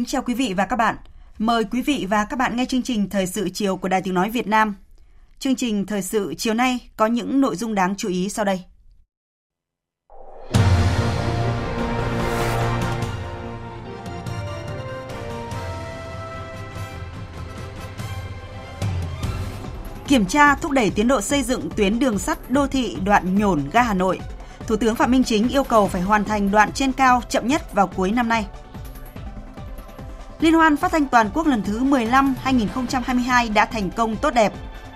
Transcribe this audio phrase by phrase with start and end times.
[0.00, 0.96] Kính chào quý vị và các bạn.
[1.38, 4.14] Mời quý vị và các bạn nghe chương trình Thời sự chiều của Đài Tiếng
[4.14, 4.74] Nói Việt Nam.
[5.38, 8.62] Chương trình Thời sự chiều nay có những nội dung đáng chú ý sau đây.
[20.08, 23.62] Kiểm tra thúc đẩy tiến độ xây dựng tuyến đường sắt đô thị đoạn nhổn
[23.72, 24.20] ga Hà Nội.
[24.66, 27.72] Thủ tướng Phạm Minh Chính yêu cầu phải hoàn thành đoạn trên cao chậm nhất
[27.74, 28.46] vào cuối năm nay.
[30.40, 34.52] Liên hoan phát thanh toàn quốc lần thứ 15 2022 đã thành công tốt đẹp.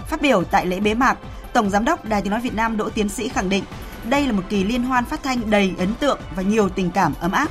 [0.09, 1.19] Phát biểu tại lễ bế mạc,
[1.53, 3.65] Tổng giám đốc Đài Tiếng nói Việt Nam Đỗ Tiến Sĩ khẳng định
[4.05, 7.15] đây là một kỳ liên hoan phát thanh đầy ấn tượng và nhiều tình cảm
[7.21, 7.49] ấm áp.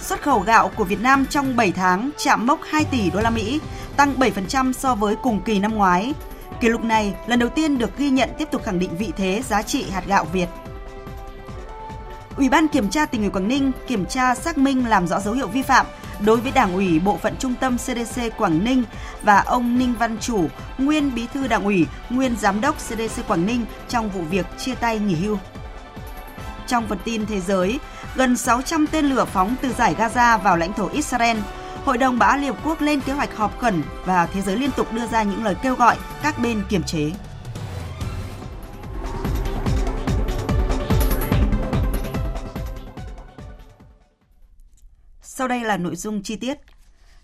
[0.00, 3.30] Xuất khẩu gạo của Việt Nam trong 7 tháng chạm mốc 2 tỷ đô la
[3.30, 3.60] Mỹ,
[3.96, 6.14] tăng 7% so với cùng kỳ năm ngoái.
[6.60, 9.42] Kỷ lục này lần đầu tiên được ghi nhận tiếp tục khẳng định vị thế
[9.48, 10.46] giá trị hạt gạo Việt.
[12.36, 15.34] Ủy ban kiểm tra tỉnh ủy Quảng Ninh kiểm tra xác minh làm rõ dấu
[15.34, 15.86] hiệu vi phạm
[16.24, 18.84] đối với Đảng ủy Bộ phận Trung tâm CDC Quảng Ninh
[19.22, 23.46] và ông Ninh Văn Chủ, nguyên Bí thư Đảng ủy, nguyên Giám đốc CDC Quảng
[23.46, 25.38] Ninh trong vụ việc chia tay nghỉ hưu.
[26.66, 27.78] Trong phần tin thế giới,
[28.14, 31.36] gần 600 tên lửa phóng từ giải Gaza vào lãnh thổ Israel.
[31.84, 34.56] Hội đồng Bảo an Liên Hợp Quốc lên kế hoạch họp khẩn và thế giới
[34.56, 37.10] liên tục đưa ra những lời kêu gọi các bên kiềm chế.
[45.36, 46.58] Sau đây là nội dung chi tiết.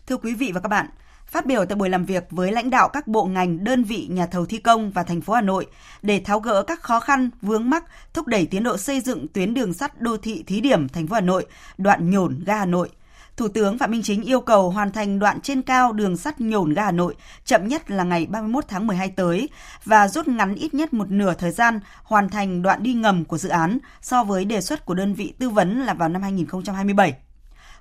[0.07, 0.87] Thưa quý vị và các bạn,
[1.27, 4.27] phát biểu tại buổi làm việc với lãnh đạo các bộ ngành, đơn vị, nhà
[4.27, 5.67] thầu thi công và thành phố Hà Nội
[6.03, 9.55] để tháo gỡ các khó khăn, vướng mắc, thúc đẩy tiến độ xây dựng tuyến
[9.55, 11.47] đường sắt đô thị thí điểm thành phố Hà Nội,
[11.79, 12.89] đoạn nhổn ga Hà Nội.
[13.37, 16.75] Thủ tướng Phạm Minh Chính yêu cầu hoàn thành đoạn trên cao đường sắt nhổn
[16.75, 19.49] ga Hà Nội chậm nhất là ngày 31 tháng 12 tới
[19.85, 23.39] và rút ngắn ít nhất một nửa thời gian hoàn thành đoạn đi ngầm của
[23.39, 27.30] dự án so với đề xuất của đơn vị tư vấn là vào năm 2027.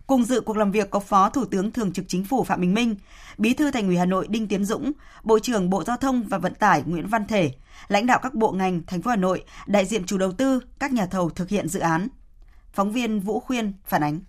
[0.09, 2.73] Cùng dự cuộc làm việc có Phó Thủ tướng Thường trực Chính phủ Phạm Bình
[2.73, 2.95] Minh,
[3.37, 4.91] Bí thư Thành ủy Hà Nội Đinh Tiến Dũng,
[5.23, 7.51] Bộ trưởng Bộ Giao thông và Vận tải Nguyễn Văn Thể,
[7.87, 10.91] lãnh đạo các bộ ngành thành phố Hà Nội, đại diện chủ đầu tư, các
[10.93, 12.07] nhà thầu thực hiện dự án.
[12.73, 14.19] Phóng viên Vũ Khuyên phản ánh.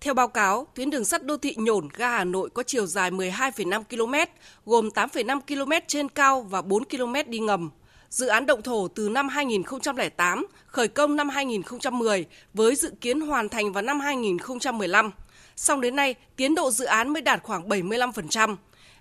[0.00, 3.10] Theo báo cáo, tuyến đường sắt đô thị nhổn ga Hà Nội có chiều dài
[3.10, 4.32] 12,5 km,
[4.66, 7.70] gồm 8,5 km trên cao và 4 km đi ngầm.
[8.10, 13.48] Dự án động thổ từ năm 2008, khởi công năm 2010 với dự kiến hoàn
[13.48, 15.10] thành vào năm 2015.
[15.56, 18.56] Song đến nay, tiến độ dự án mới đạt khoảng 75%.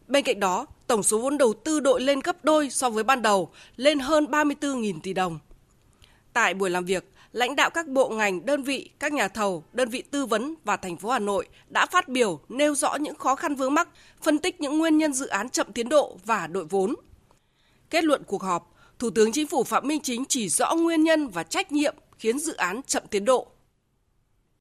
[0.07, 3.21] Bên cạnh đó, tổng số vốn đầu tư đội lên gấp đôi so với ban
[3.21, 5.39] đầu, lên hơn 34.000 tỷ đồng.
[6.33, 9.89] Tại buổi làm việc, lãnh đạo các bộ ngành, đơn vị, các nhà thầu, đơn
[9.89, 13.35] vị tư vấn và thành phố Hà Nội đã phát biểu nêu rõ những khó
[13.35, 13.87] khăn vướng mắc,
[14.21, 16.95] phân tích những nguyên nhân dự án chậm tiến độ và đội vốn.
[17.89, 21.27] Kết luận cuộc họp, Thủ tướng Chính phủ Phạm Minh Chính chỉ rõ nguyên nhân
[21.27, 23.47] và trách nhiệm khiến dự án chậm tiến độ.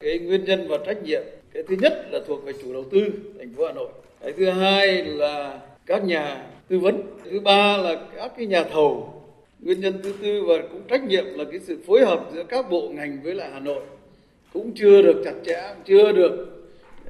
[0.01, 1.23] Cái nguyên nhân và trách nhiệm,
[1.53, 2.99] cái thứ nhất là thuộc về chủ đầu tư
[3.39, 3.89] thành phố Hà Nội.
[4.21, 7.03] Cái thứ hai là các nhà tư vấn.
[7.25, 9.23] Thứ ba là các cái nhà thầu.
[9.61, 12.71] Nguyên nhân thứ tư và cũng trách nhiệm là cái sự phối hợp giữa các
[12.71, 13.83] bộ ngành với lại Hà Nội
[14.53, 16.47] cũng chưa được chặt chẽ, chưa được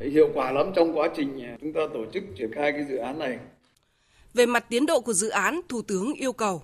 [0.00, 3.18] hiệu quả lắm trong quá trình chúng ta tổ chức triển khai cái dự án
[3.18, 3.38] này.
[4.34, 6.62] Về mặt tiến độ của dự án, Thủ tướng yêu cầu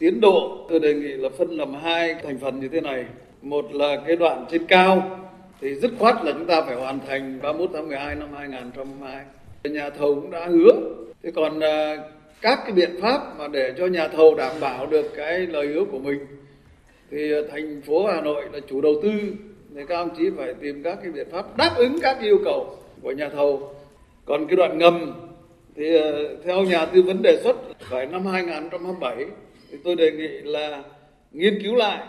[0.00, 3.04] Tiến độ tôi đề nghị là phân làm hai thành phần như thế này.
[3.42, 5.20] Một là cái đoạn trên cao
[5.60, 9.24] thì dứt khoát là chúng ta phải hoàn thành 31 tháng 12 năm 2022.
[9.64, 10.72] Nhà thầu cũng đã hứa.
[11.22, 11.96] Thế còn à,
[12.40, 15.84] các cái biện pháp mà để cho nhà thầu đảm bảo được cái lời hứa
[15.84, 16.26] của mình
[17.10, 19.10] thì thành phố Hà Nội là chủ đầu tư
[19.74, 22.76] thì các ông chí phải tìm các cái biện pháp đáp ứng các yêu cầu
[23.02, 23.74] của nhà thầu.
[24.24, 25.12] Còn cái đoạn ngầm
[25.76, 26.08] thì à,
[26.44, 29.26] theo nhà tư vấn đề xuất phải năm 2027
[29.70, 30.82] thì tôi đề nghị là
[31.32, 32.06] nghiên cứu lại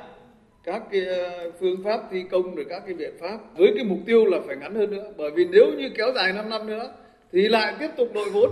[0.64, 4.00] các cái ờ, phương pháp thi công rồi các cái biện pháp với cái mục
[4.06, 5.12] tiêu là phải ngắn hơn nữa.
[5.18, 6.94] Bởi vì nếu như kéo dài 5 năm nữa
[7.32, 8.50] thì lại tiếp tục đội vốn.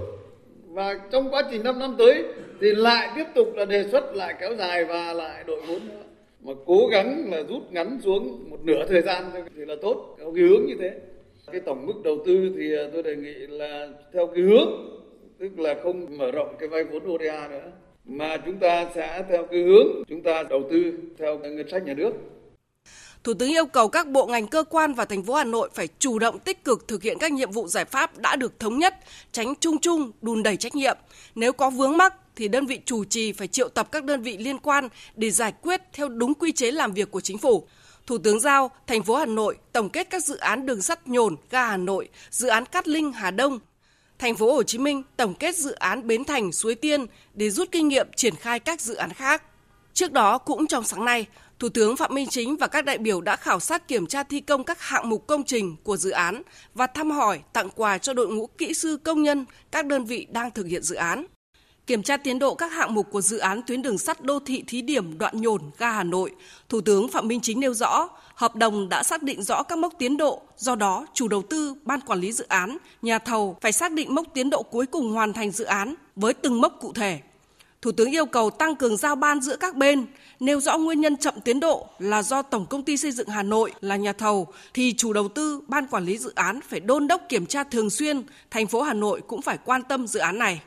[0.68, 2.24] Và trong quá trình 5 năm tới
[2.62, 6.04] thì lại tiếp tục là đề xuất lại kéo dài và lại đội vốn nữa.
[6.42, 9.24] Mà cố gắng là rút ngắn xuống một nửa thời gian
[9.56, 10.92] thì là tốt, theo cái hướng như thế.
[11.52, 14.70] Cái tổng mức đầu tư thì ờ, tôi đề nghị là theo cái hướng,
[15.40, 17.72] tức là không mở rộng cái vay vốn ODA nữa
[18.10, 21.94] mà chúng ta sẽ theo cái hướng chúng ta đầu tư theo ngân sách nhà
[21.94, 22.12] nước
[23.24, 25.88] Thủ tướng yêu cầu các bộ ngành cơ quan và thành phố Hà Nội phải
[26.00, 28.96] chủ động tích cực thực hiện các nhiệm vụ giải pháp đã được thống nhất,
[29.32, 30.98] tránh chung chung đùn đẩy trách nhiệm.
[31.36, 34.38] Nếu có vướng mắc thì đơn vị chủ trì phải triệu tập các đơn vị
[34.38, 37.68] liên quan để giải quyết theo đúng quy chế làm việc của chính phủ.
[38.08, 41.36] Thủ tướng giao thành phố Hà Nội tổng kết các dự án đường sắt nhổn
[41.50, 43.60] ga Hà Nội, dự án Cát Linh Hà Đông.
[44.20, 47.72] Thành phố Hồ Chí Minh tổng kết dự án Bến Thành Suối Tiên để rút
[47.72, 49.44] kinh nghiệm triển khai các dự án khác.
[49.94, 51.26] Trước đó cũng trong sáng nay,
[51.60, 54.40] Thủ tướng Phạm Minh Chính và các đại biểu đã khảo sát kiểm tra thi
[54.40, 56.42] công các hạng mục công trình của dự án
[56.74, 60.28] và thăm hỏi tặng quà cho đội ngũ kỹ sư công nhân các đơn vị
[60.32, 61.26] đang thực hiện dự án.
[61.88, 64.64] Kiểm tra tiến độ các hạng mục của dự án tuyến đường sắt đô thị
[64.68, 66.32] thí điểm đoạn nhổn ga Hà Nội,
[66.70, 68.10] Thủ tướng Phạm Minh Chính nêu rõ,
[68.40, 71.76] hợp đồng đã xác định rõ các mốc tiến độ, do đó chủ đầu tư,
[71.84, 75.12] ban quản lý dự án, nhà thầu phải xác định mốc tiến độ cuối cùng
[75.12, 77.20] hoàn thành dự án với từng mốc cụ thể.
[77.82, 80.06] Thủ tướng yêu cầu tăng cường giao ban giữa các bên,
[80.40, 83.44] nêu rõ nguyên nhân chậm tiến độ là do Tổng công ty xây dựng Hà
[83.44, 87.08] Nội là nhà thầu thì chủ đầu tư, ban quản lý dự án phải đôn
[87.08, 90.38] đốc kiểm tra thường xuyên, thành phố Hà Nội cũng phải quan tâm dự án
[90.38, 90.62] này.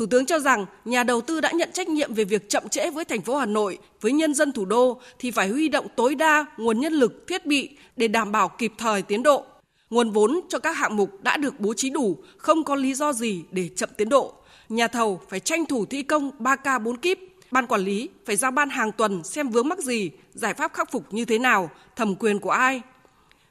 [0.00, 2.90] Thủ tướng cho rằng nhà đầu tư đã nhận trách nhiệm về việc chậm trễ
[2.90, 6.14] với thành phố Hà Nội, với nhân dân thủ đô thì phải huy động tối
[6.14, 9.44] đa nguồn nhân lực, thiết bị để đảm bảo kịp thời tiến độ.
[9.90, 13.12] Nguồn vốn cho các hạng mục đã được bố trí đủ, không có lý do
[13.12, 14.32] gì để chậm tiến độ.
[14.68, 17.18] Nhà thầu phải tranh thủ thi công 3K 4 kíp,
[17.50, 20.92] ban quản lý phải giao ban hàng tuần xem vướng mắc gì, giải pháp khắc
[20.92, 22.80] phục như thế nào, thẩm quyền của ai.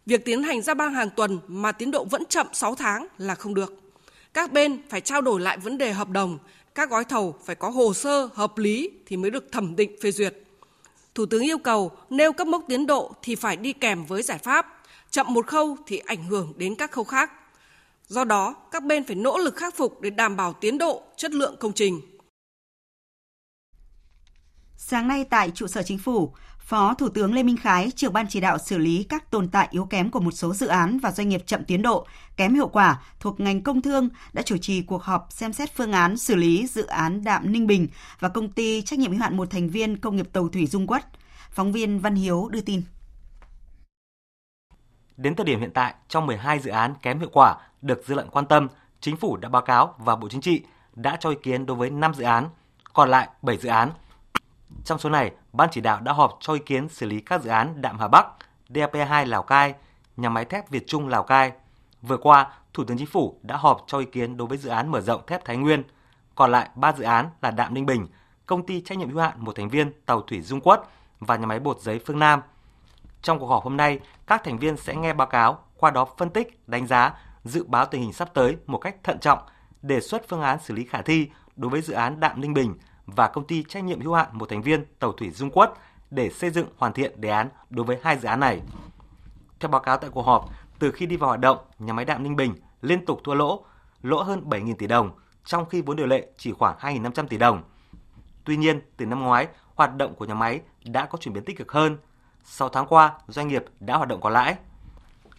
[0.05, 3.35] Việc tiến hành ra ban hàng tuần mà tiến độ vẫn chậm 6 tháng là
[3.35, 3.88] không được.
[4.33, 6.37] Các bên phải trao đổi lại vấn đề hợp đồng,
[6.75, 10.11] các gói thầu phải có hồ sơ hợp lý thì mới được thẩm định phê
[10.11, 10.35] duyệt.
[11.15, 14.37] Thủ tướng yêu cầu nêu các mốc tiến độ thì phải đi kèm với giải
[14.37, 17.31] pháp, chậm một khâu thì ảnh hưởng đến các khâu khác.
[18.07, 21.31] Do đó, các bên phải nỗ lực khắc phục để đảm bảo tiến độ, chất
[21.31, 22.01] lượng công trình.
[24.81, 28.27] Sáng nay tại trụ sở chính phủ, Phó Thủ tướng Lê Minh Khái, trưởng ban
[28.29, 31.11] chỉ đạo xử lý các tồn tại yếu kém của một số dự án và
[31.11, 34.81] doanh nghiệp chậm tiến độ, kém hiệu quả thuộc ngành công thương đã chủ trì
[34.81, 37.87] cuộc họp xem xét phương án xử lý dự án Đạm Ninh Bình
[38.19, 40.87] và công ty trách nhiệm hữu hạn một thành viên công nghiệp tàu thủy Dung
[40.87, 41.05] Quất.
[41.51, 42.81] Phóng viên Văn Hiếu đưa tin.
[45.17, 48.29] Đến thời điểm hiện tại, trong 12 dự án kém hiệu quả được dư luận
[48.31, 48.67] quan tâm,
[49.01, 50.61] chính phủ đã báo cáo và Bộ Chính trị
[50.95, 52.49] đã cho ý kiến đối với 5 dự án,
[52.93, 53.91] còn lại 7 dự án
[54.83, 57.49] trong số này, Ban chỉ đạo đã họp cho ý kiến xử lý các dự
[57.49, 58.27] án Đạm Hà Bắc,
[58.69, 59.73] DAP2 Lào Cai,
[60.17, 61.51] nhà máy thép Việt Trung Lào Cai.
[62.01, 64.91] Vừa qua, Thủ tướng Chính phủ đã họp cho ý kiến đối với dự án
[64.91, 65.83] mở rộng thép Thái Nguyên.
[66.35, 68.07] Còn lại 3 dự án là Đạm Ninh Bình,
[68.45, 70.81] công ty trách nhiệm hữu hạn một thành viên tàu thủy Dung Quất
[71.19, 72.41] và nhà máy bột giấy Phương Nam.
[73.21, 76.29] Trong cuộc họp hôm nay, các thành viên sẽ nghe báo cáo, qua đó phân
[76.29, 77.13] tích, đánh giá,
[77.43, 79.39] dự báo tình hình sắp tới một cách thận trọng,
[79.81, 82.75] đề xuất phương án xử lý khả thi đối với dự án Đạm Ninh Bình
[83.15, 85.73] và công ty trách nhiệm hữu hạn một thành viên tàu thủy Dung Quất
[86.11, 88.61] để xây dựng hoàn thiện đề án đối với hai dự án này.
[89.59, 92.23] Theo báo cáo tại cuộc họp, từ khi đi vào hoạt động, nhà máy đạm
[92.23, 93.65] Ninh Bình liên tục thua lỗ,
[94.01, 95.11] lỗ hơn 7.000 tỷ đồng,
[95.45, 97.63] trong khi vốn điều lệ chỉ khoảng 2.500 tỷ đồng.
[98.43, 101.57] Tuy nhiên, từ năm ngoái, hoạt động của nhà máy đã có chuyển biến tích
[101.57, 101.97] cực hơn.
[102.43, 104.55] 6 tháng qua, doanh nghiệp đã hoạt động có lãi.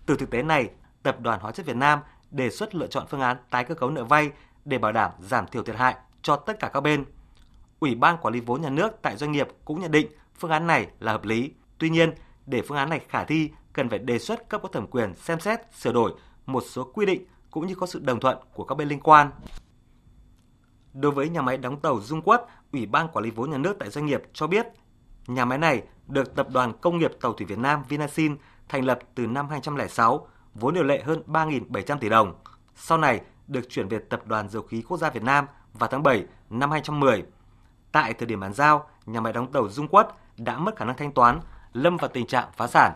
[0.07, 0.71] Từ thực tế này,
[1.03, 3.91] Tập đoàn Hóa chất Việt Nam đề xuất lựa chọn phương án tái cơ cấu
[3.91, 4.31] nợ vay
[4.65, 7.05] để bảo đảm giảm thiểu thiệt hại cho tất cả các bên–
[7.81, 10.07] Ủy ban quản lý vốn nhà nước tại doanh nghiệp cũng nhận định
[10.39, 11.53] phương án này là hợp lý.
[11.79, 12.15] Tuy nhiên,
[12.47, 15.41] để phương án này khả thi, cần phải đề xuất cấp có thẩm quyền xem
[15.41, 16.13] xét sửa đổi
[16.47, 19.31] một số quy định cũng như có sự đồng thuận của các bên liên quan.
[20.93, 23.77] Đối với nhà máy đóng tàu Dung Quất, Ủy ban quản lý vốn nhà nước
[23.79, 24.67] tại doanh nghiệp cho biết,
[25.27, 28.37] nhà máy này được Tập đoàn Công nghiệp Tàu thủy Việt Nam Vinasin
[28.69, 32.35] thành lập từ năm 2006, vốn điều lệ hơn 3.700 tỷ đồng.
[32.77, 36.03] Sau này được chuyển về Tập đoàn Dầu khí Quốc gia Việt Nam vào tháng
[36.03, 37.25] 7 năm 2010
[37.93, 40.97] Tại thời điểm bàn giao, nhà máy đóng tàu Dung Quất đã mất khả năng
[40.97, 41.41] thanh toán,
[41.73, 42.93] lâm vào tình trạng phá sản.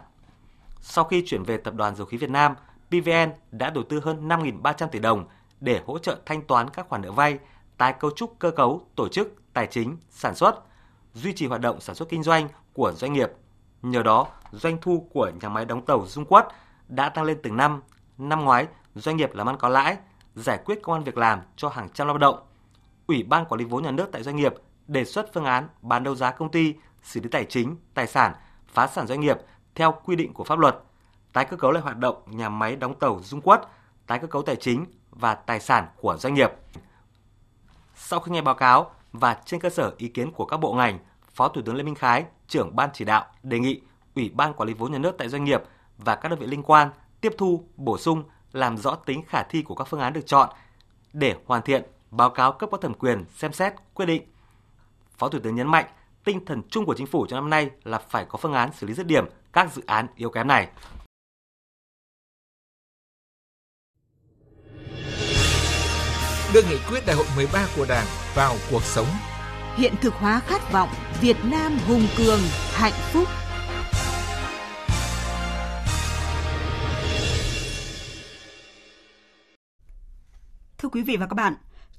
[0.81, 2.55] Sau khi chuyển về Tập đoàn Dầu khí Việt Nam,
[2.89, 5.25] PVN đã đầu tư hơn 5.300 tỷ đồng
[5.61, 7.39] để hỗ trợ thanh toán các khoản nợ vay,
[7.79, 10.55] tái cấu trúc cơ cấu, tổ chức, tài chính, sản xuất,
[11.15, 13.31] duy trì hoạt động sản xuất kinh doanh của doanh nghiệp.
[13.83, 16.49] Nhờ đó, doanh thu của nhà máy đóng tàu Dung Quất
[16.89, 17.83] đã tăng lên từng năm.
[18.19, 19.97] Năm ngoái, doanh nghiệp làm ăn có lãi,
[20.35, 22.39] giải quyết công an việc làm cho hàng trăm lao động.
[23.07, 24.55] Ủy ban quản lý vốn nhà nước tại doanh nghiệp
[24.87, 28.33] đề xuất phương án bán đấu giá công ty, xử lý tài chính, tài sản,
[28.67, 29.39] phá sản doanh nghiệp
[29.75, 30.79] theo quy định của pháp luật,
[31.33, 33.61] tái cơ cấu lại hoạt động nhà máy đóng tàu Dung Quất,
[34.07, 36.53] tái cơ cấu tài chính và tài sản của doanh nghiệp.
[37.95, 40.99] Sau khi nghe báo cáo và trên cơ sở ý kiến của các bộ ngành,
[41.35, 43.81] Phó Thủ tướng Lê Minh Khái, trưởng ban chỉ đạo đề nghị
[44.15, 45.63] Ủy ban quản lý vốn nhà nước tại doanh nghiệp
[45.99, 49.63] và các đơn vị liên quan tiếp thu, bổ sung, làm rõ tính khả thi
[49.63, 50.49] của các phương án được chọn
[51.13, 54.23] để hoàn thiện báo cáo cấp có thẩm quyền xem xét quyết định.
[55.19, 55.87] Phó Thủ tướng nhấn mạnh,
[56.25, 58.87] tinh thần chung của chính phủ trong năm nay là phải có phương án xử
[58.87, 60.69] lý dứt điểm các dự án yếu kém này.
[66.55, 69.07] Đưa nghị quyết đại hội 13 của Đảng vào cuộc sống.
[69.77, 70.89] Hiện thực hóa khát vọng
[71.21, 72.41] Việt Nam hùng cường,
[72.73, 73.29] hạnh phúc.
[80.79, 81.55] Thưa quý vị và các bạn,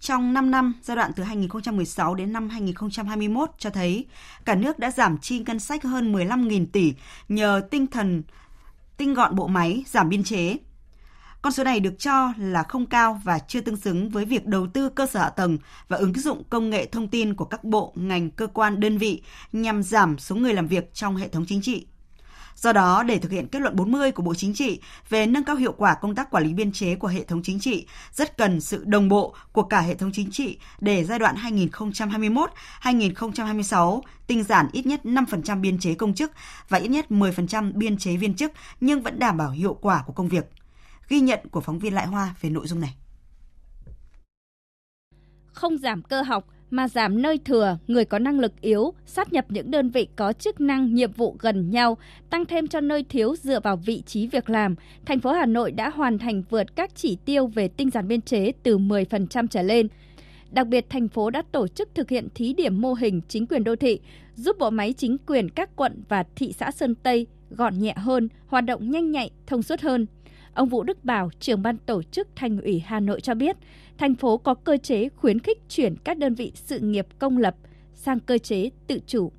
[0.05, 4.05] trong 5 năm giai đoạn từ 2016 đến năm 2021 cho thấy
[4.45, 6.93] cả nước đã giảm chi ngân sách hơn 15.000 tỷ
[7.29, 8.23] nhờ tinh thần
[8.97, 10.57] tinh gọn bộ máy, giảm biên chế.
[11.41, 14.67] Con số này được cho là không cao và chưa tương xứng với việc đầu
[14.67, 15.57] tư cơ sở hạ tầng
[15.87, 19.21] và ứng dụng công nghệ thông tin của các bộ, ngành, cơ quan, đơn vị
[19.51, 21.87] nhằm giảm số người làm việc trong hệ thống chính trị.
[22.55, 25.55] Do đó, để thực hiện kết luận 40 của Bộ Chính trị về nâng cao
[25.55, 28.61] hiệu quả công tác quản lý biên chế của hệ thống chính trị, rất cần
[28.61, 31.35] sự đồng bộ của cả hệ thống chính trị để giai đoạn
[32.81, 36.31] 2021-2026 tinh giản ít nhất 5% biên chế công chức
[36.69, 40.13] và ít nhất 10% biên chế viên chức nhưng vẫn đảm bảo hiệu quả của
[40.13, 40.45] công việc.
[41.09, 42.95] Ghi nhận của phóng viên Lại Hoa về nội dung này.
[45.53, 49.45] Không giảm cơ học, mà giảm nơi thừa, người có năng lực yếu, sát nhập
[49.49, 51.97] những đơn vị có chức năng, nhiệm vụ gần nhau,
[52.29, 54.75] tăng thêm cho nơi thiếu dựa vào vị trí việc làm.
[55.05, 58.21] Thành phố Hà Nội đã hoàn thành vượt các chỉ tiêu về tinh giản biên
[58.21, 59.87] chế từ 10% trở lên.
[60.51, 63.63] Đặc biệt, thành phố đã tổ chức thực hiện thí điểm mô hình chính quyền
[63.63, 63.99] đô thị,
[64.35, 68.29] giúp bộ máy chính quyền các quận và thị xã Sơn Tây gọn nhẹ hơn,
[68.47, 70.05] hoạt động nhanh nhạy, thông suốt hơn.
[70.55, 73.57] Ông Vũ Đức Bảo, trưởng ban tổ chức Thành ủy Hà Nội cho biết,
[73.97, 77.55] thành phố có cơ chế khuyến khích chuyển các đơn vị sự nghiệp công lập
[77.93, 79.31] sang cơ chế tự chủ.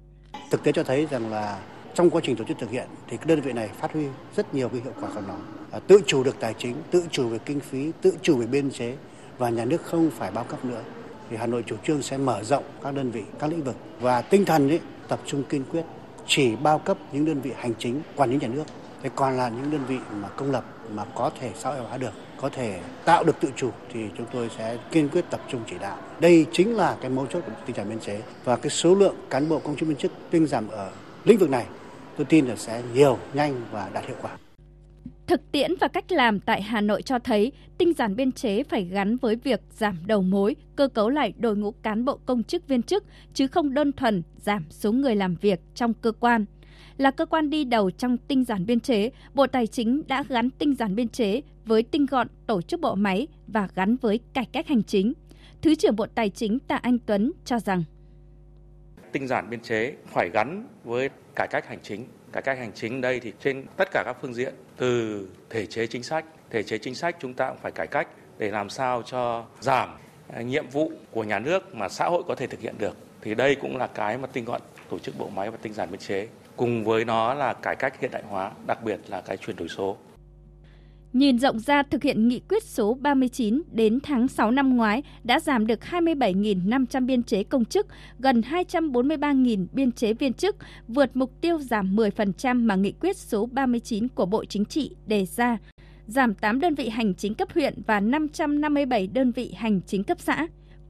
[0.50, 1.61] Thực tế cho thấy rằng là
[1.94, 4.06] trong quá trình tổ chức thực hiện thì cái đơn vị này phát huy
[4.37, 5.37] rất nhiều cái hiệu quả của nó.
[5.70, 8.70] À, tự chủ được tài chính, tự chủ về kinh phí, tự chủ về biên
[8.70, 8.96] chế
[9.38, 10.82] và nhà nước không phải bao cấp nữa.
[11.30, 14.23] Thì Hà Nội chủ trương sẽ mở rộng các đơn vị, các lĩnh vực và
[14.23, 15.82] tinh thần ấy, tập trung kiên quyết
[16.26, 18.64] chỉ bao cấp những đơn vị hành chính quản lý nhà nước.
[19.02, 20.64] Thế còn là những đơn vị mà công lập
[20.95, 24.26] mà có thể xã hội hóa được có thể tạo được tự chủ thì chúng
[24.33, 25.99] tôi sẽ kiên quyết tập trung chỉ đạo.
[26.21, 29.14] Đây chính là cái mấu chốt của tinh giản biên chế và cái số lượng
[29.31, 30.90] cán bộ công chức viên chức tinh giảm ở
[31.25, 31.66] lĩnh vực này
[32.16, 34.37] tôi tin là sẽ nhiều, nhanh và đạt hiệu quả.
[35.26, 38.85] Thực tiễn và cách làm tại Hà Nội cho thấy tinh giản biên chế phải
[38.85, 42.69] gắn với việc giảm đầu mối, cơ cấu lại đội ngũ cán bộ công chức
[42.69, 46.45] viên chức, chứ không đơn thuần giảm số người làm việc trong cơ quan
[46.98, 50.50] là cơ quan đi đầu trong tinh giản biên chế, Bộ Tài chính đã gắn
[50.50, 54.44] tinh giản biên chế với tinh gọn tổ chức bộ máy và gắn với cải
[54.52, 55.12] cách hành chính.
[55.62, 57.84] Thứ trưởng Bộ Tài chính Tạ Anh Tuấn cho rằng
[59.12, 62.06] tinh giản biên chế phải gắn với cải cách hành chính.
[62.32, 65.86] Cải cách hành chính đây thì trên tất cả các phương diện từ thể chế
[65.86, 69.02] chính sách, thể chế chính sách chúng ta cũng phải cải cách để làm sao
[69.02, 69.88] cho giảm
[70.28, 72.96] à, nhiệm vụ của nhà nước mà xã hội có thể thực hiện được.
[73.20, 75.90] Thì đây cũng là cái mà tinh gọn tổ chức bộ máy và tinh giản
[75.90, 79.36] biên chế cùng với nó là cải cách hiện đại hóa, đặc biệt là cái
[79.36, 79.96] chuyển đổi số.
[81.12, 85.40] Nhìn rộng ra thực hiện nghị quyết số 39 đến tháng 6 năm ngoái đã
[85.40, 87.86] giảm được 27.500 biên chế công chức,
[88.18, 90.56] gần 243.000 biên chế viên chức,
[90.88, 95.26] vượt mục tiêu giảm 10% mà nghị quyết số 39 của Bộ Chính trị đề
[95.26, 95.58] ra,
[96.06, 100.20] giảm 8 đơn vị hành chính cấp huyện và 557 đơn vị hành chính cấp
[100.20, 100.46] xã.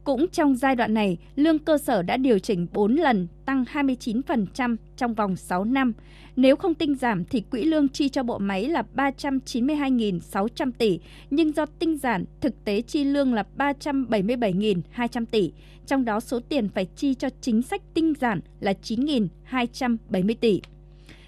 [0.07, 4.75] Cũng trong giai đoạn này, lương cơ sở đã điều chỉnh 4 lần, tăng 29%
[4.97, 5.93] trong vòng 6 năm.
[6.35, 10.99] Nếu không tinh giảm thì quỹ lương chi cho bộ máy là 392.600 tỷ,
[11.29, 15.51] nhưng do tinh giản, thực tế chi lương là 377.200 tỷ,
[15.85, 20.61] trong đó số tiền phải chi cho chính sách tinh giản là 9.270 tỷ.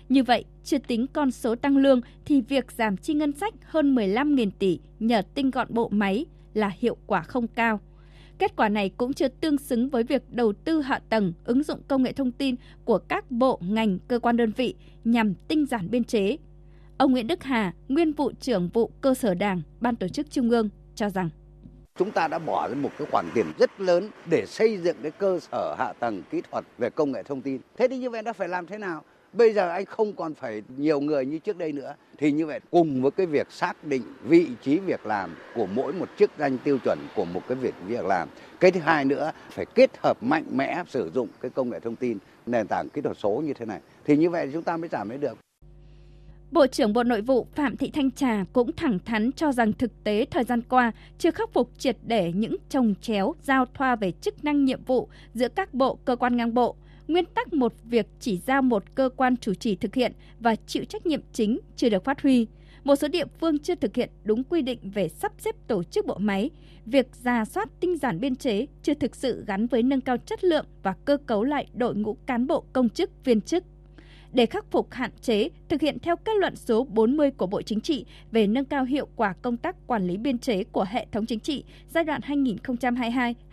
[0.10, 3.96] Như vậy, chưa tính con số tăng lương thì việc giảm chi ngân sách hơn
[3.96, 7.80] 15.000 tỷ nhờ tinh gọn bộ máy là hiệu quả không cao.
[8.40, 11.82] Kết quả này cũng chưa tương xứng với việc đầu tư hạ tầng, ứng dụng
[11.88, 12.56] công nghệ thông tin
[12.86, 16.38] của các bộ, ngành, cơ quan đơn vị nhằm tinh giản biên chế.
[16.98, 20.50] Ông Nguyễn Đức Hà, nguyên vụ trưởng vụ cơ sở Đảng, Ban tổ chức Trung
[20.50, 21.30] ương cho rằng
[21.98, 25.12] chúng ta đã bỏ ra một cái khoản tiền rất lớn để xây dựng cái
[25.12, 27.62] cơ sở hạ tầng kỹ thuật về công nghệ thông tin.
[27.78, 29.04] Thế thì như vậy đã phải làm thế nào?
[29.34, 31.96] Bây giờ anh không còn phải nhiều người như trước đây nữa.
[32.18, 35.94] Thì như vậy cùng với cái việc xác định vị trí việc làm của mỗi
[35.94, 38.30] một chức danh tiêu chuẩn của một cái việc việc làm.
[38.60, 41.96] Cái thứ hai nữa phải kết hợp mạnh mẽ sử dụng cái công nghệ thông
[41.96, 43.80] tin nền tảng kỹ thuật số như thế này.
[44.06, 45.38] Thì như vậy chúng ta mới giảm mới được.
[46.52, 50.04] Bộ trưởng Bộ Nội vụ Phạm Thị Thanh Trà cũng thẳng thắn cho rằng thực
[50.04, 54.12] tế thời gian qua chưa khắc phục triệt để những trồng chéo giao thoa về
[54.12, 56.76] chức năng nhiệm vụ giữa các bộ cơ quan ngang bộ,
[57.10, 60.84] nguyên tắc một việc chỉ giao một cơ quan chủ trì thực hiện và chịu
[60.84, 62.48] trách nhiệm chính chưa được phát huy.
[62.84, 66.06] Một số địa phương chưa thực hiện đúng quy định về sắp xếp tổ chức
[66.06, 66.50] bộ máy,
[66.86, 70.44] việc ra soát tinh giản biên chế chưa thực sự gắn với nâng cao chất
[70.44, 73.64] lượng và cơ cấu lại đội ngũ cán bộ công chức viên chức
[74.34, 77.82] để khắc phục hạn chế, thực hiện theo kết luận số 40 của Bộ Chính
[77.82, 81.26] trị về nâng cao hiệu quả công tác quản lý biên chế của hệ thống
[81.26, 82.22] chính trị giai đoạn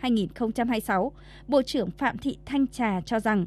[0.01, 1.11] 2022-2026,
[1.47, 3.45] Bộ trưởng Phạm Thị Thanh Trà cho rằng,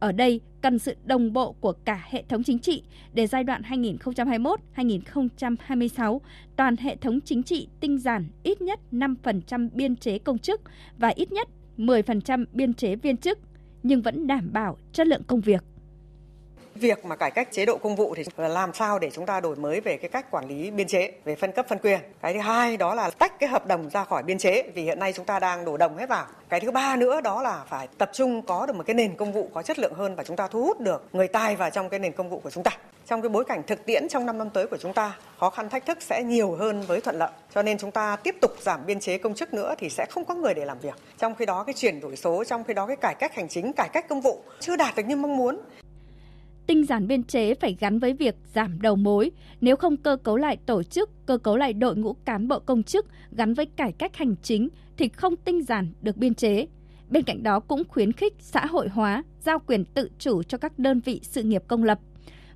[0.00, 3.62] ở đây cần sự đồng bộ của cả hệ thống chính trị để giai đoạn
[3.62, 6.18] 2021-2026
[6.56, 10.60] toàn hệ thống chính trị tinh giản ít nhất 5% biên chế công chức
[10.98, 13.38] và ít nhất 10% biên chế viên chức
[13.82, 15.64] nhưng vẫn đảm bảo chất lượng công việc.
[16.74, 19.56] Việc mà cải cách chế độ công vụ thì làm sao để chúng ta đổi
[19.56, 22.00] mới về cái cách quản lý biên chế, về phân cấp phân quyền.
[22.22, 24.98] Cái thứ hai đó là tách cái hợp đồng ra khỏi biên chế vì hiện
[24.98, 26.26] nay chúng ta đang đổ đồng hết vào.
[26.48, 29.32] Cái thứ ba nữa đó là phải tập trung có được một cái nền công
[29.32, 31.88] vụ có chất lượng hơn và chúng ta thu hút được người tài vào trong
[31.88, 32.70] cái nền công vụ của chúng ta.
[33.06, 35.68] Trong cái bối cảnh thực tiễn trong 5 năm tới của chúng ta, khó khăn
[35.68, 37.30] thách thức sẽ nhiều hơn với thuận lợi.
[37.54, 40.24] Cho nên chúng ta tiếp tục giảm biên chế công chức nữa thì sẽ không
[40.24, 40.94] có người để làm việc.
[41.18, 43.72] Trong khi đó cái chuyển đổi số, trong khi đó cái cải cách hành chính,
[43.72, 45.60] cải cách công vụ chưa đạt được như mong muốn
[46.66, 49.30] tinh giản biên chế phải gắn với việc giảm đầu mối,
[49.60, 52.82] nếu không cơ cấu lại tổ chức, cơ cấu lại đội ngũ cán bộ công
[52.82, 56.66] chức gắn với cải cách hành chính thì không tinh giản được biên chế.
[57.08, 60.78] Bên cạnh đó cũng khuyến khích xã hội hóa, giao quyền tự chủ cho các
[60.78, 62.00] đơn vị sự nghiệp công lập.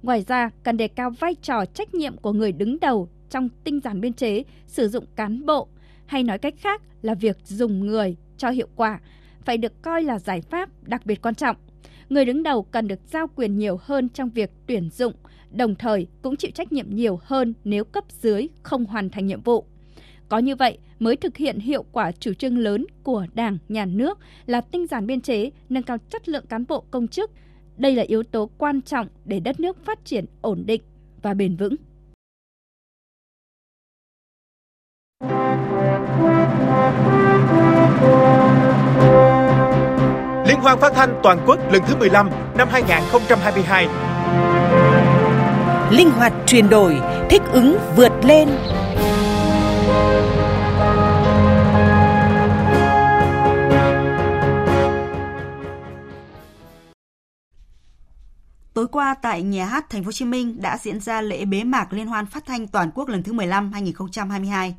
[0.03, 3.81] Ngoài ra, cần đề cao vai trò trách nhiệm của người đứng đầu trong tinh
[3.81, 5.69] giản biên chế, sử dụng cán bộ,
[6.07, 9.01] hay nói cách khác là việc dùng người cho hiệu quả,
[9.45, 11.57] phải được coi là giải pháp đặc biệt quan trọng
[12.09, 15.13] người đứng đầu cần được giao quyền nhiều hơn trong việc tuyển dụng,
[15.51, 19.43] đồng thời cũng chịu trách nhiệm nhiều hơn nếu cấp dưới không hoàn thành nhiệm
[19.43, 19.65] vụ.
[20.29, 24.19] Có như vậy mới thực hiện hiệu quả chủ trương lớn của Đảng, Nhà nước
[24.47, 27.31] là tinh giản biên chế, nâng cao chất lượng cán bộ công chức.
[27.77, 30.83] Đây là yếu tố quan trọng để đất nước phát triển ổn định
[31.23, 31.75] và bền vững.
[40.49, 43.89] Liên hoan phát thanh toàn quốc lần thứ 15 năm 2022.
[45.91, 46.97] Linh hoạt chuyển đổi,
[47.31, 48.49] thích ứng vượt lên.
[58.75, 61.65] Tối qua tại Nhà hát Thành phố Hồ Chí Minh đã diễn ra lễ bế
[61.65, 64.75] mạc Liên hoan phát thanh toàn quốc lần thứ 15 2022.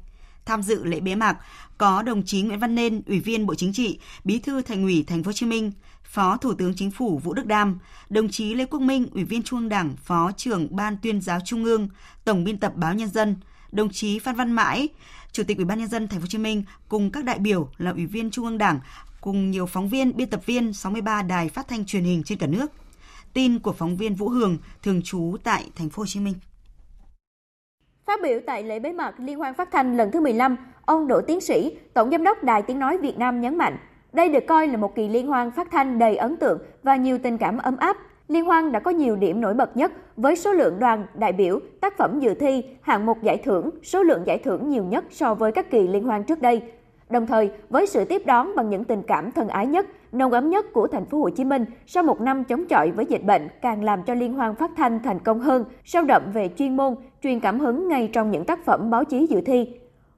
[0.49, 1.37] Tham dự lễ bế mạc
[1.77, 5.03] có đồng chí Nguyễn Văn Nên, Ủy viên Bộ Chính trị, Bí thư Thành ủy
[5.07, 5.71] Thành phố Hồ Chí Minh,
[6.03, 9.43] Phó Thủ tướng Chính phủ Vũ Đức Đam, đồng chí Lê Quốc Minh, Ủy viên
[9.43, 11.89] Trung ương Đảng, Phó trưởng Ban Tuyên giáo Trung ương,
[12.25, 13.35] Tổng biên tập Báo Nhân dân,
[13.71, 14.87] đồng chí Phan Văn Mãi,
[15.31, 17.69] Chủ tịch Ủy ban nhân dân Thành phố Hồ Chí Minh cùng các đại biểu
[17.77, 18.79] là Ủy viên Trung ương Đảng
[19.21, 22.47] cùng nhiều phóng viên, biên tập viên 63 đài phát thanh truyền hình trên cả
[22.47, 22.71] nước.
[23.33, 26.35] Tin của phóng viên Vũ Hường thường trú tại Thành phố Hồ Chí Minh.
[28.09, 31.21] Phát biểu tại lễ bế mạc Liên hoan phát thanh lần thứ 15, ông Đỗ
[31.21, 33.77] Tiến Sĩ, Tổng Giám đốc Đài Tiếng Nói Việt Nam nhấn mạnh,
[34.13, 37.17] đây được coi là một kỳ liên hoan phát thanh đầy ấn tượng và nhiều
[37.17, 37.97] tình cảm ấm áp.
[38.27, 41.59] Liên hoan đã có nhiều điểm nổi bật nhất với số lượng đoàn, đại biểu,
[41.81, 45.33] tác phẩm dự thi, hạng mục giải thưởng, số lượng giải thưởng nhiều nhất so
[45.33, 46.61] với các kỳ liên hoan trước đây.
[47.09, 50.49] Đồng thời, với sự tiếp đón bằng những tình cảm thân ái nhất, nồng ấm
[50.49, 53.47] nhất của thành phố Hồ Chí Minh sau một năm chống chọi với dịch bệnh
[53.61, 56.95] càng làm cho liên hoan phát thanh thành công hơn, sâu đậm về chuyên môn,
[57.23, 59.69] truyền cảm hứng ngay trong những tác phẩm báo chí dự thi.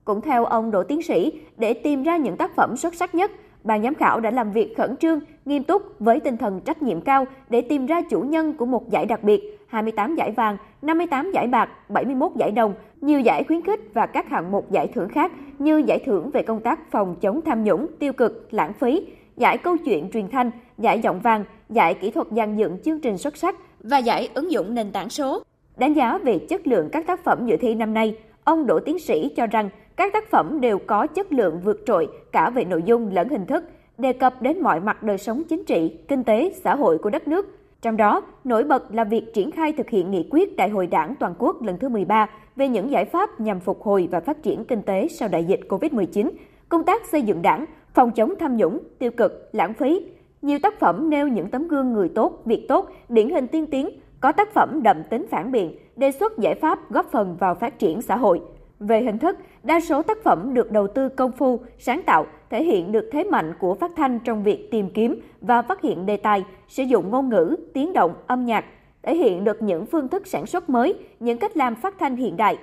[0.06, 3.32] Cũng theo ông Đỗ Tiến Sĩ, để tìm ra những tác phẩm xuất sắc nhất,
[3.63, 7.01] ban giám khảo đã làm việc khẩn trương, nghiêm túc với tinh thần trách nhiệm
[7.01, 11.32] cao để tìm ra chủ nhân của một giải đặc biệt, 28 giải vàng, 58
[11.32, 15.10] giải bạc, 71 giải đồng, nhiều giải khuyến khích và các hạng mục giải thưởng
[15.10, 19.08] khác như giải thưởng về công tác phòng chống tham nhũng, tiêu cực, lãng phí,
[19.41, 23.17] giải câu chuyện truyền thanh, giải giọng vàng, giải kỹ thuật dàn dựng chương trình
[23.17, 25.43] xuất sắc và giải ứng dụng nền tảng số.
[25.77, 28.99] Đánh giá về chất lượng các tác phẩm dự thi năm nay, ông Đỗ Tiến
[28.99, 32.84] Sĩ cho rằng các tác phẩm đều có chất lượng vượt trội cả về nội
[32.86, 33.63] dung lẫn hình thức,
[33.97, 37.27] đề cập đến mọi mặt đời sống chính trị, kinh tế, xã hội của đất
[37.27, 37.58] nước.
[37.82, 41.15] Trong đó, nổi bật là việc triển khai thực hiện nghị quyết Đại hội Đảng
[41.19, 44.65] toàn quốc lần thứ 13 về những giải pháp nhằm phục hồi và phát triển
[44.65, 46.30] kinh tế sau đại dịch COVID-19,
[46.69, 50.01] công tác xây dựng đảng, phòng chống tham nhũng, tiêu cực, lãng phí.
[50.41, 53.89] Nhiều tác phẩm nêu những tấm gương người tốt, việc tốt, điển hình tiên tiến,
[54.19, 57.80] có tác phẩm đậm tính phản biện, đề xuất giải pháp góp phần vào phát
[57.80, 58.41] triển xã hội.
[58.80, 62.63] Về hình thức, đa số tác phẩm được đầu tư công phu, sáng tạo, thể
[62.63, 66.17] hiện được thế mạnh của phát thanh trong việc tìm kiếm và phát hiện đề
[66.17, 68.65] tài, sử dụng ngôn ngữ, tiếng động, âm nhạc,
[69.04, 72.38] thể hiện được những phương thức sản xuất mới, những cách làm phát thanh hiện
[72.38, 72.58] đại.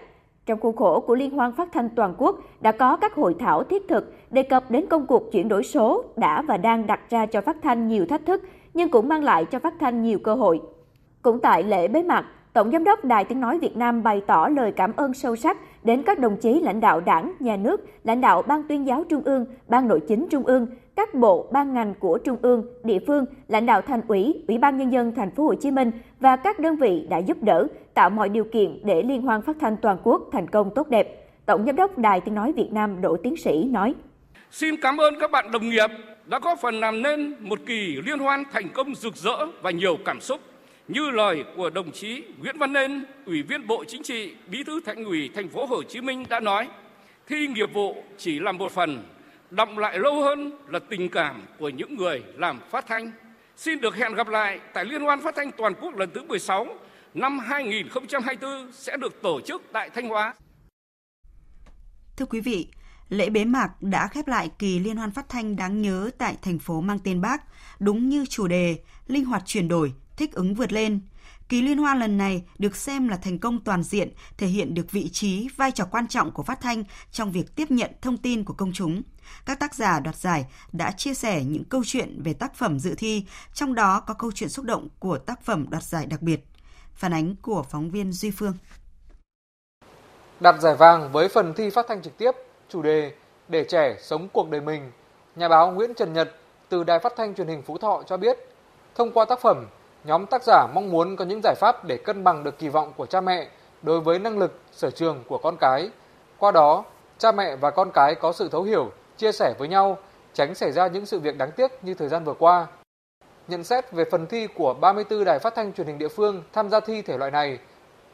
[0.48, 3.64] Trong khuôn khổ của Liên hoan phát thanh toàn quốc đã có các hội thảo
[3.64, 7.26] thiết thực đề cập đến công cuộc chuyển đổi số đã và đang đặt ra
[7.26, 8.42] cho phát thanh nhiều thách thức
[8.74, 10.60] nhưng cũng mang lại cho phát thanh nhiều cơ hội.
[11.22, 14.48] Cũng tại lễ bế mạc, Tổng Giám đốc Đài Tiếng Nói Việt Nam bày tỏ
[14.48, 18.20] lời cảm ơn sâu sắc đến các đồng chí lãnh đạo đảng, nhà nước, lãnh
[18.20, 21.94] đạo Ban tuyên giáo Trung ương, Ban nội chính Trung ương, các bộ, ban ngành
[22.00, 25.44] của Trung ương, địa phương, lãnh đạo thành ủy, Ủy ban Nhân dân thành phố
[25.44, 27.66] Hồ Chí Minh và các đơn vị đã giúp đỡ,
[27.98, 31.30] tạo mọi điều kiện để Liên hoan phát thanh toàn quốc thành công tốt đẹp.
[31.46, 33.94] Tổng Giám đốc Đài Tiếng Nói Việt Nam Đỗ Tiến Sĩ nói.
[34.50, 35.90] Xin cảm ơn các bạn đồng nghiệp
[36.26, 39.98] đã có phần làm nên một kỳ liên hoan thành công rực rỡ và nhiều
[40.04, 40.40] cảm xúc
[40.88, 44.80] như lời của đồng chí Nguyễn Văn Nên, Ủy viên Bộ Chính trị, Bí thư
[44.86, 46.68] Thành ủy Thành phố Hồ Chí Minh đã nói,
[47.28, 49.02] thi nghiệp vụ chỉ là một phần,
[49.50, 53.10] đọng lại lâu hơn là tình cảm của những người làm phát thanh.
[53.56, 56.66] Xin được hẹn gặp lại tại Liên hoan phát thanh toàn quốc lần thứ 16
[57.20, 60.34] năm 2024 sẽ được tổ chức tại Thanh Hóa.
[62.16, 62.68] Thưa quý vị,
[63.08, 66.58] lễ bế mạc đã khép lại kỳ liên hoan phát thanh đáng nhớ tại thành
[66.58, 67.42] phố mang tên Bác,
[67.78, 71.00] đúng như chủ đề linh hoạt chuyển đổi, thích ứng vượt lên.
[71.48, 74.90] Kỳ liên hoan lần này được xem là thành công toàn diện, thể hiện được
[74.90, 78.44] vị trí, vai trò quan trọng của phát thanh trong việc tiếp nhận thông tin
[78.44, 79.02] của công chúng.
[79.46, 82.94] Các tác giả đoạt giải đã chia sẻ những câu chuyện về tác phẩm dự
[82.94, 86.44] thi, trong đó có câu chuyện xúc động của tác phẩm đoạt giải đặc biệt.
[86.98, 88.54] Phản ánh của phóng viên Duy Phương.
[90.40, 92.30] Đạt giải vàng với phần thi phát thanh trực tiếp,
[92.68, 93.12] chủ đề
[93.48, 94.92] Để trẻ sống cuộc đời mình,
[95.36, 96.34] nhà báo Nguyễn Trần Nhật
[96.68, 98.38] từ Đài Phát thanh Truyền hình Phú Thọ cho biết,
[98.94, 99.66] thông qua tác phẩm,
[100.04, 102.92] nhóm tác giả mong muốn có những giải pháp để cân bằng được kỳ vọng
[102.96, 103.48] của cha mẹ
[103.82, 105.90] đối với năng lực, sở trường của con cái.
[106.38, 106.84] Qua đó,
[107.18, 109.98] cha mẹ và con cái có sự thấu hiểu, chia sẻ với nhau,
[110.34, 112.66] tránh xảy ra những sự việc đáng tiếc như thời gian vừa qua.
[113.48, 116.68] Nhận xét về phần thi của 34 đài phát thanh truyền hình địa phương tham
[116.68, 117.58] gia thi thể loại này,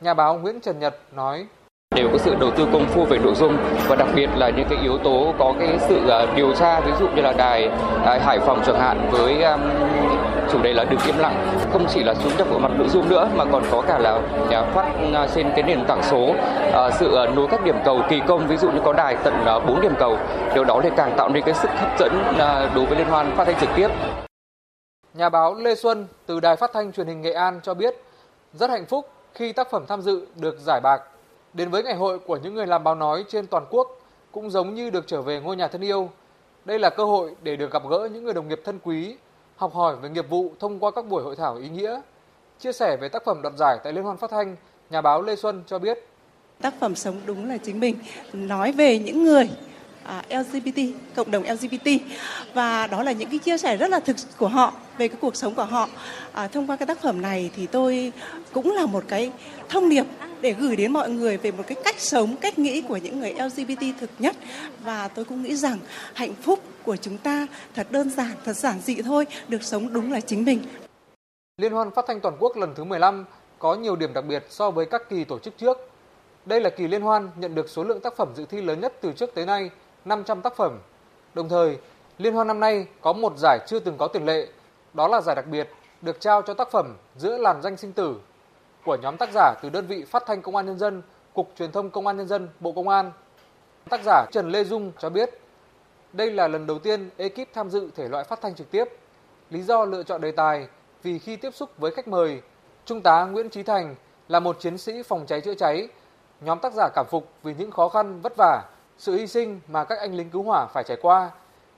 [0.00, 1.46] nhà báo Nguyễn Trần Nhật nói.
[1.94, 3.56] Đều có sự đầu tư công phu về nội dung
[3.88, 6.92] và đặc biệt là những cái yếu tố có cái sự à, điều tra ví
[7.00, 7.68] dụ như là đài,
[8.04, 9.60] à, Hải Phòng chẳng hạn với um,
[10.52, 11.58] chủ đề là đừng im lặng.
[11.72, 14.20] Không chỉ là xuống nhập bộ mặt nội dung nữa mà còn có cả là
[14.50, 18.20] nhà phát à, trên cái nền tảng số uh, sự nối các điểm cầu kỳ
[18.26, 19.34] công ví dụ như có đài tận
[19.66, 20.18] 4 điểm cầu.
[20.54, 23.36] Điều đó thì càng tạo nên cái sức hấp dẫn uh, đối với liên hoan
[23.36, 23.88] phát thanh trực tiếp.
[25.14, 27.94] Nhà báo Lê Xuân từ Đài Phát thanh Truyền hình Nghệ An cho biết
[28.52, 31.02] rất hạnh phúc khi tác phẩm tham dự được giải bạc
[31.54, 34.00] Đến với ngày hội của những người làm báo nói trên toàn quốc
[34.32, 36.10] cũng giống như được trở về ngôi nhà thân yêu.
[36.64, 39.16] Đây là cơ hội để được gặp gỡ những người đồng nghiệp thân quý,
[39.56, 42.00] học hỏi về nghiệp vụ thông qua các buổi hội thảo ý nghĩa.
[42.60, 44.56] Chia sẻ về tác phẩm đoạt giải tại Liên hoan phát thanh,
[44.90, 46.08] nhà báo Lê Xuân cho biết.
[46.62, 47.96] Tác phẩm sống đúng là chính mình,
[48.32, 49.50] nói về những người
[50.04, 50.80] à, LGBT,
[51.14, 51.88] cộng đồng LGBT
[52.54, 55.36] và đó là những cái chia sẻ rất là thực của họ về cái cuộc
[55.36, 55.88] sống của họ.
[56.32, 58.12] À, thông qua cái tác phẩm này thì tôi
[58.52, 59.32] cũng là một cái
[59.68, 60.04] thông điệp
[60.40, 63.34] để gửi đến mọi người về một cái cách sống, cách nghĩ của những người
[63.34, 64.36] LGBT thực nhất
[64.84, 65.78] và tôi cũng nghĩ rằng
[66.14, 70.12] hạnh phúc của chúng ta thật đơn giản, thật giản dị thôi, được sống đúng
[70.12, 70.62] là chính mình.
[71.56, 73.24] Liên hoan phát thanh toàn quốc lần thứ 15
[73.58, 75.78] có nhiều điểm đặc biệt so với các kỳ tổ chức trước.
[76.46, 78.92] Đây là kỳ liên hoan nhận được số lượng tác phẩm dự thi lớn nhất
[79.00, 79.70] từ trước tới nay
[80.04, 80.78] 500 tác phẩm.
[81.34, 81.78] Đồng thời,
[82.18, 84.48] Liên hoan năm nay có một giải chưa từng có tiền lệ,
[84.94, 85.70] đó là giải đặc biệt
[86.02, 88.20] được trao cho tác phẩm Giữa làn danh sinh tử
[88.84, 91.02] của nhóm tác giả từ đơn vị Phát thanh Công an Nhân dân,
[91.34, 93.12] Cục Truyền thông Công an Nhân dân, Bộ Công an.
[93.90, 95.40] Tác giả Trần Lê Dung cho biết,
[96.12, 98.84] đây là lần đầu tiên ekip tham dự thể loại phát thanh trực tiếp.
[99.50, 100.68] Lý do lựa chọn đề tài
[101.02, 102.42] vì khi tiếp xúc với khách mời,
[102.84, 103.94] Trung tá Nguyễn Trí Thành
[104.28, 105.88] là một chiến sĩ phòng cháy chữa cháy.
[106.40, 108.62] Nhóm tác giả cảm phục vì những khó khăn vất vả
[108.98, 111.30] sự hy sinh mà các anh lính cứu hỏa phải trải qua.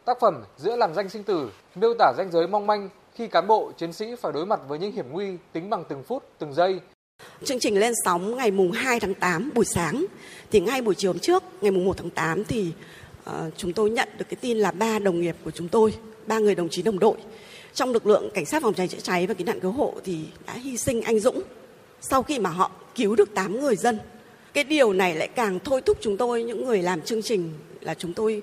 [0.05, 3.47] Tác phẩm Giữa làn danh sinh tử miêu tả ranh giới mong manh khi cán
[3.47, 6.55] bộ, chiến sĩ phải đối mặt với những hiểm nguy tính bằng từng phút, từng
[6.55, 6.81] giây.
[7.45, 10.05] Chương trình lên sóng ngày mùng 2 tháng 8 buổi sáng.
[10.51, 12.73] Thì ngay buổi chiều hôm trước, ngày mùng 1 tháng 8 thì
[13.31, 15.95] uh, chúng tôi nhận được cái tin là ba đồng nghiệp của chúng tôi,
[16.27, 17.17] ba người đồng chí đồng đội
[17.77, 20.19] trong lực lượng cảnh sát phòng cháy chữa cháy và cứu nạn cứu hộ thì
[20.47, 21.43] đã hy sinh anh dũng
[22.01, 23.99] sau khi mà họ cứu được 8 người dân
[24.57, 27.95] cái điều này lại càng thôi thúc chúng tôi những người làm chương trình là
[27.95, 28.43] chúng tôi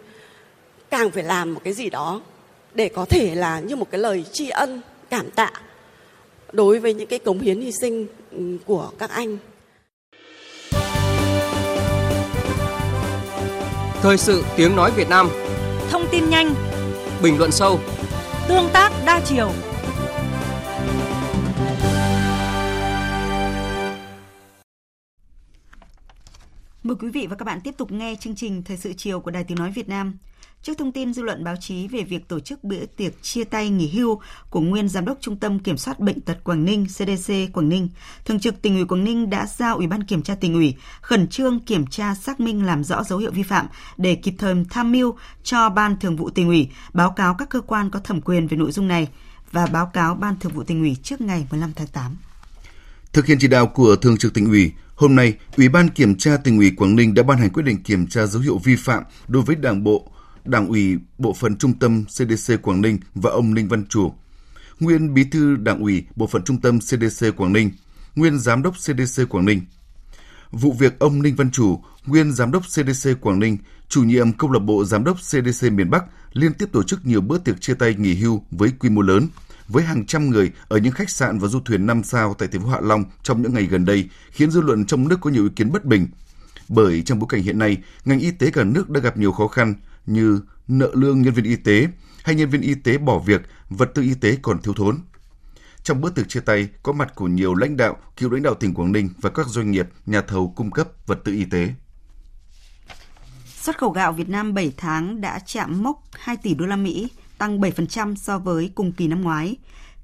[0.90, 2.22] càng phải làm một cái gì đó
[2.74, 5.52] để có thể là như một cái lời tri ân cảm tạ
[6.52, 9.38] đối với những cái cống hiến hy sinh ừ, của các anh.
[14.02, 15.30] Thời sự tiếng nói Việt Nam.
[15.90, 16.54] Thông tin nhanh.
[17.24, 17.80] Bình luận sâu.
[18.48, 19.52] Tương tác đa chiều
[26.84, 29.32] Mời quý vị và các bạn tiếp tục nghe chương trình Thời sự chiều của
[29.32, 30.18] Đài Tiếng Nói Việt Nam.
[30.62, 33.70] Trước thông tin dư luận báo chí về việc tổ chức bữa tiệc chia tay
[33.70, 37.34] nghỉ hưu của nguyên giám đốc Trung tâm Kiểm soát bệnh tật Quảng Ninh CDC
[37.54, 37.90] Quảng Ninh,
[38.26, 41.28] Thường trực tỉnh ủy Quảng Ninh đã giao Ủy ban Kiểm tra tỉnh ủy khẩn
[41.28, 43.68] trương kiểm tra xác minh làm rõ dấu hiệu vi phạm
[43.98, 47.62] để kịp thời tham mưu cho Ban Thường vụ tỉnh ủy báo cáo các cơ
[47.62, 49.08] quan có thẩm quyền về nội dung này
[49.52, 52.18] và báo cáo Ban Thường vụ tỉnh ủy trước ngày 15 tháng 8.
[53.14, 56.38] Thực hiện chỉ đạo của Thường trực tỉnh ủy, hôm nay, Ủy ban Kiểm tra
[56.38, 59.04] tỉnh ủy Quảng Ninh đã ban hành quyết định kiểm tra dấu hiệu vi phạm
[59.28, 60.12] đối với Đảng bộ,
[60.46, 64.14] Đảng ủy Bộ phận Trung tâm CDC Quảng Ninh và ông Ninh Văn Chủ,
[64.80, 67.72] nguyên Bí thư Đảng ủy Bộ phận Trung tâm CDC Quảng Ninh,
[68.16, 69.62] nguyên Giám đốc CDC Quảng Ninh.
[70.52, 73.58] Vụ việc ông Ninh Văn Chủ, nguyên Giám đốc CDC Quảng Ninh,
[73.90, 76.04] chủ nhiệm câu lạc bộ Giám đốc CDC miền Bắc
[76.34, 79.28] liên tiếp tổ chức nhiều bữa tiệc chia tay nghỉ hưu với quy mô lớn,
[79.74, 82.62] với hàng trăm người ở những khách sạn và du thuyền 5 sao tại thành
[82.62, 85.44] phố Hạ Long trong những ngày gần đây, khiến dư luận trong nước có nhiều
[85.44, 86.08] ý kiến bất bình.
[86.70, 89.48] Bởi trong bối cảnh hiện nay, ngành y tế cả nước đã gặp nhiều khó
[89.48, 91.88] khăn như nợ lương nhân viên y tế
[92.24, 95.00] hay nhân viên y tế bỏ việc, vật tư y tế còn thiếu thốn.
[95.84, 98.74] Trong bữa tiệc chia tay có mặt của nhiều lãnh đạo, cựu lãnh đạo tỉnh
[98.74, 101.74] Quảng Ninh và các doanh nghiệp, nhà thầu cung cấp vật tư y tế.
[103.46, 107.10] Xuất khẩu gạo Việt Nam 7 tháng đã chạm mốc 2 tỷ đô la Mỹ,
[107.44, 109.56] tăng 7% so với cùng kỳ năm ngoái.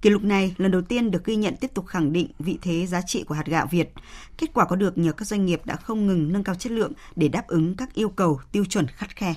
[0.01, 2.85] Kỷ lục này lần đầu tiên được ghi nhận tiếp tục khẳng định vị thế
[2.85, 3.93] giá trị của hạt gạo Việt.
[4.37, 6.91] Kết quả có được nhờ các doanh nghiệp đã không ngừng nâng cao chất lượng
[7.15, 9.33] để đáp ứng các yêu cầu tiêu chuẩn khắt khe.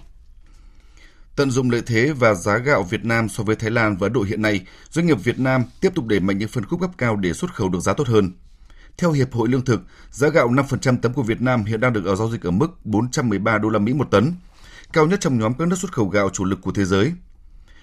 [1.37, 4.13] Tận dụng lợi thế và giá gạo Việt Nam so với Thái Lan và Ấn
[4.13, 4.61] Độ hiện nay,
[4.91, 7.55] doanh nghiệp Việt Nam tiếp tục đẩy mạnh những phân khúc gấp cao để xuất
[7.55, 8.33] khẩu được giá tốt hơn.
[8.99, 12.05] Theo Hiệp hội Lương thực, giá gạo 5% tấm của Việt Nam hiện đang được
[12.05, 14.35] ở giao dịch ở mức 413 đô la Mỹ một tấn,
[14.93, 17.13] cao nhất trong nhóm các nước xuất khẩu gạo chủ lực của thế giới.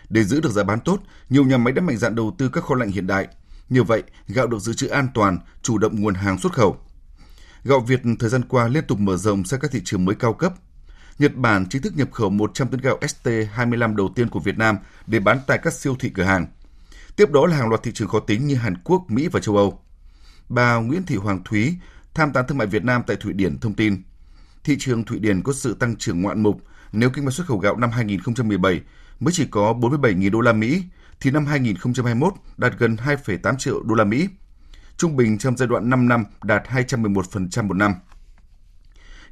[0.10, 2.64] Để giữ được giá bán tốt, nhiều nhà máy đã mạnh dạn đầu tư các
[2.64, 3.28] kho lạnh hiện đại.
[3.70, 6.78] Như vậy, gạo được giữ trữ an toàn, chủ động nguồn hàng xuất khẩu.
[7.64, 10.34] Gạo Việt thời gian qua liên tục mở rộng sang các thị trường mới cao
[10.34, 10.54] cấp.
[11.20, 14.78] Nhật Bản chính thức nhập khẩu 100 tấn gạo ST25 đầu tiên của Việt Nam
[15.08, 16.48] để bán tại các siêu thị cửa hàng.
[17.16, 19.58] Tiếp đó là hàng loạt thị trường khó tính như Hàn Quốc, Mỹ và châu
[19.58, 19.82] Âu.
[20.50, 21.76] Bà Nguyễn Thị Hoàng Thúy,
[22.14, 24.04] tham tán thương mại Việt Nam tại Thụy Điển thông tin,
[24.64, 27.58] thị trường Thụy Điển có sự tăng trưởng ngoạn mục nếu kinh mạch xuất khẩu
[27.58, 28.82] gạo năm 2017
[29.20, 30.84] mới chỉ có 47.000 đô la Mỹ,
[31.20, 34.30] thì năm 2021 đạt gần 2,8 triệu đô la Mỹ.
[34.98, 37.94] Trung bình trong giai đoạn 5 năm đạt 211% một năm.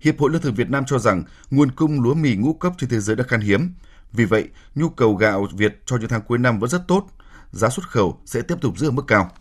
[0.01, 2.89] Hiệp hội Lương thực Việt Nam cho rằng nguồn cung lúa mì ngũ cốc trên
[2.89, 3.73] thế giới đã khan hiếm.
[4.11, 7.07] Vì vậy, nhu cầu gạo Việt cho những tháng cuối năm vẫn rất tốt,
[7.51, 9.31] giá xuất khẩu sẽ tiếp tục giữ ở mức cao.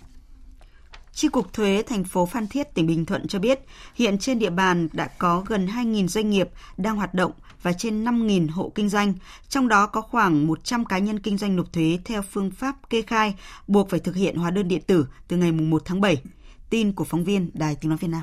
[1.17, 3.61] Chi cục thuế thành phố Phan Thiết, tỉnh Bình Thuận cho biết,
[3.95, 8.05] hiện trên địa bàn đã có gần 2.000 doanh nghiệp đang hoạt động và trên
[8.05, 9.15] 5.000 hộ kinh doanh,
[9.49, 13.03] trong đó có khoảng 100 cá nhân kinh doanh nộp thuế theo phương pháp kê
[13.03, 13.35] khai,
[13.69, 16.23] buộc phải thực hiện hóa đơn điện tử từ ngày 1 tháng 7.
[16.71, 18.23] Tin của phóng viên Đài Tiếng Nói Việt Nam.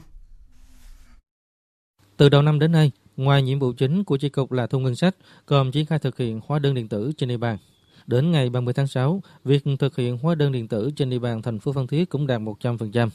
[2.17, 4.95] Từ đầu năm đến nay, ngoài nhiệm vụ chính của chi cục là thu ngân
[4.95, 7.57] sách, còn triển khai thực hiện hóa đơn điện tử trên địa bàn.
[8.07, 11.41] Đến ngày 30 tháng 6, việc thực hiện hóa đơn điện tử trên địa bàn
[11.41, 13.09] thành phố Phan Thiết cũng đạt 100%.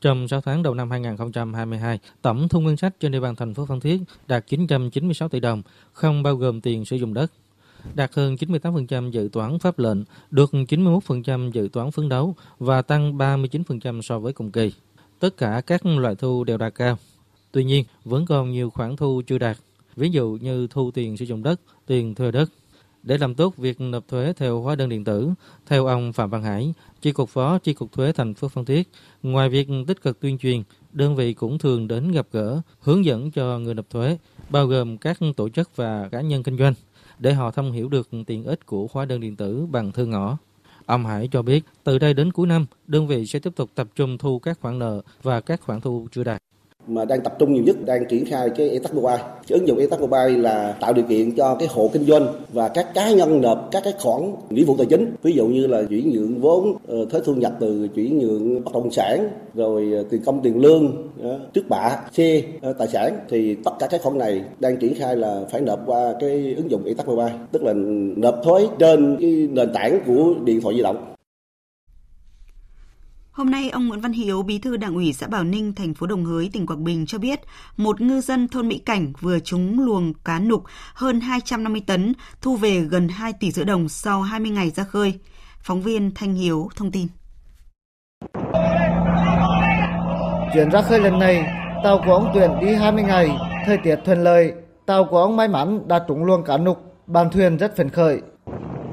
[0.00, 3.66] Trong 6 tháng đầu năm 2022, tổng thu ngân sách trên địa bàn thành phố
[3.66, 7.32] Phan Thiết đạt 996 tỷ đồng, không bao gồm tiền sử dụng đất.
[7.94, 9.98] Đạt hơn 98% dự toán pháp lệnh,
[10.30, 14.72] được 91% dự toán phấn đấu và tăng 39% so với cùng kỳ.
[15.18, 16.98] Tất cả các loại thu đều đạt cao.
[17.52, 19.56] Tuy nhiên, vẫn còn nhiều khoản thu chưa đạt,
[19.96, 22.50] ví dụ như thu tiền sử dụng đất, tiền thuê đất.
[23.02, 25.30] Để làm tốt việc nộp thuế theo hóa đơn điện tử,
[25.66, 28.88] theo ông Phạm Văn Hải, Chi cục Phó Chi cục Thuế thành phố Phan Thiết,
[29.22, 30.62] ngoài việc tích cực tuyên truyền,
[30.92, 34.18] đơn vị cũng thường đến gặp gỡ, hướng dẫn cho người nộp thuế,
[34.50, 36.74] bao gồm các tổ chức và cá nhân kinh doanh,
[37.18, 40.38] để họ thông hiểu được tiện ích của hóa đơn điện tử bằng thư ngõ.
[40.86, 43.88] Ông Hải cho biết, từ đây đến cuối năm, đơn vị sẽ tiếp tục tập
[43.94, 46.42] trung thu các khoản nợ và các khoản thu chưa đạt
[46.86, 49.22] mà đang tập trung nhiều nhất đang triển khai cái e-tax mobile.
[49.48, 52.68] Cái ứng dụng e-tax mobile là tạo điều kiện cho cái hộ kinh doanh và
[52.68, 55.82] các cá nhân nộp các cái khoản nghĩa vụ tài chính, ví dụ như là
[55.82, 60.04] chuyển nhượng vốn, ờ, thuế thu nhập từ chuyển nhượng bất động sản, rồi ờ,
[60.10, 62.42] tiền công tiền lương, ờ, trước bạ, xe,
[62.78, 66.14] tài sản thì tất cả các khoản này đang triển khai là phải nộp qua
[66.20, 67.72] cái ứng dụng e-tax mobile, tức là
[68.16, 70.96] nộp thuế trên cái nền tảng của điện thoại di động.
[73.32, 76.06] Hôm nay, ông Nguyễn Văn Hiếu, bí thư đảng ủy xã Bảo Ninh, thành phố
[76.06, 77.40] Đồng Hới, tỉnh Quảng Bình cho biết,
[77.76, 80.64] một ngư dân thôn Mỹ Cảnh vừa trúng luồng cá nục
[80.94, 85.14] hơn 250 tấn, thu về gần 2 tỷ rưỡi đồng sau 20 ngày ra khơi.
[85.58, 87.06] Phóng viên Thanh Hiếu thông tin.
[90.54, 91.44] Chuyến ra khơi lần này,
[91.84, 93.30] tàu của ông Tuyển đi 20 ngày,
[93.66, 94.52] thời tiết thuận lợi.
[94.86, 98.20] Tàu của ông may mắn đã trúng luồng cá nục, bàn thuyền rất phấn khởi.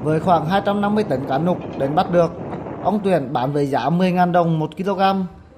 [0.02, 2.32] Với khoảng 250 tấn cá nục đánh bắt được,
[2.82, 5.00] ông Tuyển bán với giá 10.000 đồng 1 kg,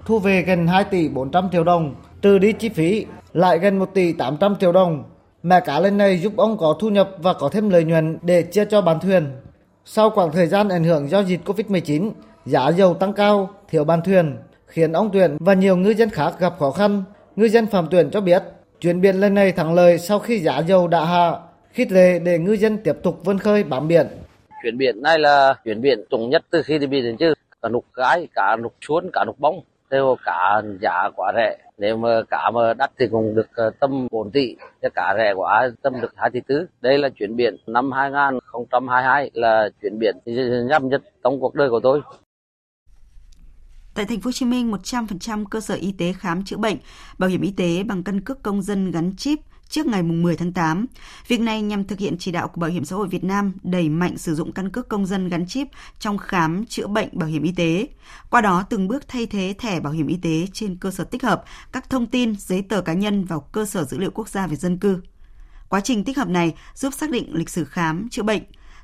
[0.07, 3.91] thu về gần 2 tỷ 400 triệu đồng, trừ đi chi phí lại gần 1
[3.95, 5.05] tỷ 800 triệu đồng.
[5.43, 8.43] Mẹ cá lên này giúp ông có thu nhập và có thêm lợi nhuận để
[8.43, 9.27] chia cho bán thuyền.
[9.85, 12.11] Sau khoảng thời gian ảnh hưởng do dịch Covid-19,
[12.47, 16.35] giá dầu tăng cao, thiếu bán thuyền, khiến ông Tuyển và nhiều ngư dân khác
[16.39, 17.03] gặp khó khăn.
[17.37, 18.43] Ngư dân Phạm Tuyển cho biết,
[18.81, 21.33] chuyến biển lần này thắng lợi sau khi giá dầu đã hạ,
[21.73, 24.07] khích lệ để ngư dân tiếp tục vươn khơi bám biển
[24.63, 27.35] Chuyển biển này là chuyển biển trùng nhất từ khi đi biển đến chứ.
[27.63, 31.59] Cả nục cái, cả nục chuốn, cả nục bông đều cả giá quá rẻ.
[31.79, 34.57] Nếu mà cả mà đắt thì cũng được tâm tầm 4 tỷ.
[34.83, 39.31] Chứ cả rẻ quá tầm được 2 tỷ tứ đây là chuyển biển năm 2022
[39.35, 40.17] là chuyển biển
[40.69, 42.01] nhâm nhất trong cuộc đời của tôi.
[43.95, 46.77] Tại thành phố Hồ Chí Minh, 100% cơ sở y tế khám chữa bệnh,
[47.19, 49.39] bảo hiểm y tế bằng căn cước công dân gắn chip
[49.73, 50.87] trước ngày 10 tháng 8.
[51.29, 53.89] Việc này nhằm thực hiện chỉ đạo của Bảo hiểm xã hội Việt Nam đẩy
[53.89, 57.43] mạnh sử dụng căn cước công dân gắn chip trong khám chữa bệnh bảo hiểm
[57.43, 57.89] y tế.
[58.31, 61.23] Qua đó từng bước thay thế thẻ bảo hiểm y tế trên cơ sở tích
[61.23, 64.47] hợp các thông tin, giấy tờ cá nhân vào cơ sở dữ liệu quốc gia
[64.47, 65.03] về dân cư.
[65.69, 68.43] Quá trình tích hợp này giúp xác định lịch sử khám chữa bệnh,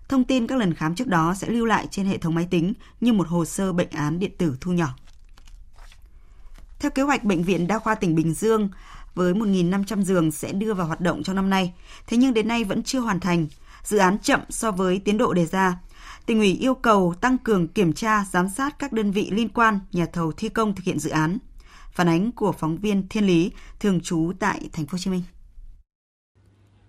[0.08, 2.72] thông tin các lần khám trước đó sẽ lưu lại trên hệ thống máy tính
[3.00, 4.94] như một hồ sơ bệnh án điện tử thu nhỏ.
[6.78, 8.68] Theo kế hoạch, Bệnh viện Đa khoa tỉnh Bình Dương
[9.18, 11.72] với 1.500 giường sẽ đưa vào hoạt động trong năm nay.
[12.06, 13.46] Thế nhưng đến nay vẫn chưa hoàn thành.
[13.84, 15.78] Dự án chậm so với tiến độ đề ra.
[16.26, 19.80] Tỉnh ủy yêu cầu tăng cường kiểm tra, giám sát các đơn vị liên quan,
[19.92, 21.38] nhà thầu thi công thực hiện dự án.
[21.92, 23.50] Phản ánh của phóng viên Thiên Lý,
[23.80, 25.22] thường trú tại Thành phố Hồ Chí Minh.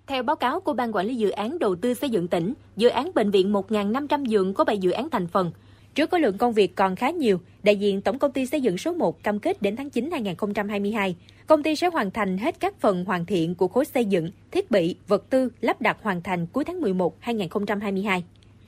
[0.07, 2.89] Theo báo cáo của Ban Quản lý Dự án Đầu tư xây dựng tỉnh, dự
[2.89, 5.51] án Bệnh viện 1.500 giường có 7 dự án thành phần.
[5.95, 8.77] Trước có lượng công việc còn khá nhiều, đại diện Tổng công ty xây dựng
[8.77, 11.15] số 1 cam kết đến tháng 9 2022,
[11.49, 14.71] công ty sẽ hoàn thành hết các phần hoàn thiện của khối xây dựng, thiết
[14.71, 18.23] bị, vật tư lắp đặt hoàn thành cuối tháng 11 2022.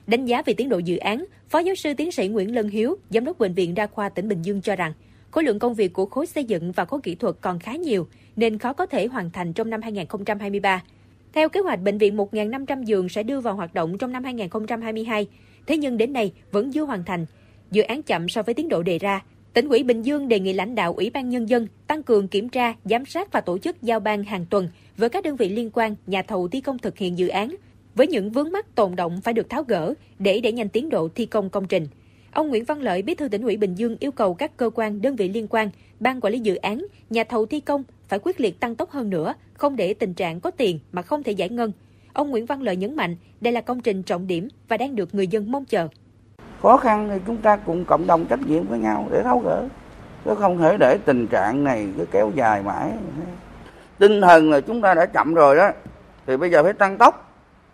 [0.07, 2.97] Đánh giá về tiến độ dự án, Phó giáo sư tiến sĩ Nguyễn Lân Hiếu,
[3.09, 4.93] Giám đốc Bệnh viện Đa khoa tỉnh Bình Dương cho rằng,
[5.31, 8.07] khối lượng công việc của khối xây dựng và khối kỹ thuật còn khá nhiều,
[8.35, 10.83] nên khó có thể hoàn thành trong năm 2023.
[11.33, 15.27] Theo kế hoạch, bệnh viện 1.500 giường sẽ đưa vào hoạt động trong năm 2022,
[15.67, 17.25] thế nhưng đến nay vẫn chưa hoàn thành.
[17.71, 19.21] Dự án chậm so với tiến độ đề ra.
[19.53, 22.49] Tỉnh ủy Bình Dương đề nghị lãnh đạo Ủy ban Nhân dân tăng cường kiểm
[22.49, 25.69] tra, giám sát và tổ chức giao ban hàng tuần với các đơn vị liên
[25.73, 27.55] quan, nhà thầu thi công thực hiện dự án,
[27.95, 31.09] với những vướng mắc tồn động phải được tháo gỡ để đẩy nhanh tiến độ
[31.15, 31.87] thi công công trình.
[32.31, 35.01] Ông Nguyễn Văn Lợi, Bí thư tỉnh ủy Bình Dương yêu cầu các cơ quan,
[35.01, 38.41] đơn vị liên quan, ban quản lý dự án, nhà thầu thi công phải quyết
[38.41, 41.49] liệt tăng tốc hơn nữa, không để tình trạng có tiền mà không thể giải
[41.49, 41.71] ngân.
[42.13, 45.15] Ông Nguyễn Văn Lợi nhấn mạnh, đây là công trình trọng điểm và đang được
[45.15, 45.87] người dân mong chờ.
[46.61, 49.67] Khó khăn thì chúng ta cùng cộng đồng trách nhiệm với nhau để tháo gỡ,
[50.25, 52.91] chứ không thể để tình trạng này cứ kéo dài mãi.
[53.97, 55.69] Tinh thần là chúng ta đã chậm rồi đó,
[56.25, 57.33] thì bây giờ phải tăng tốc,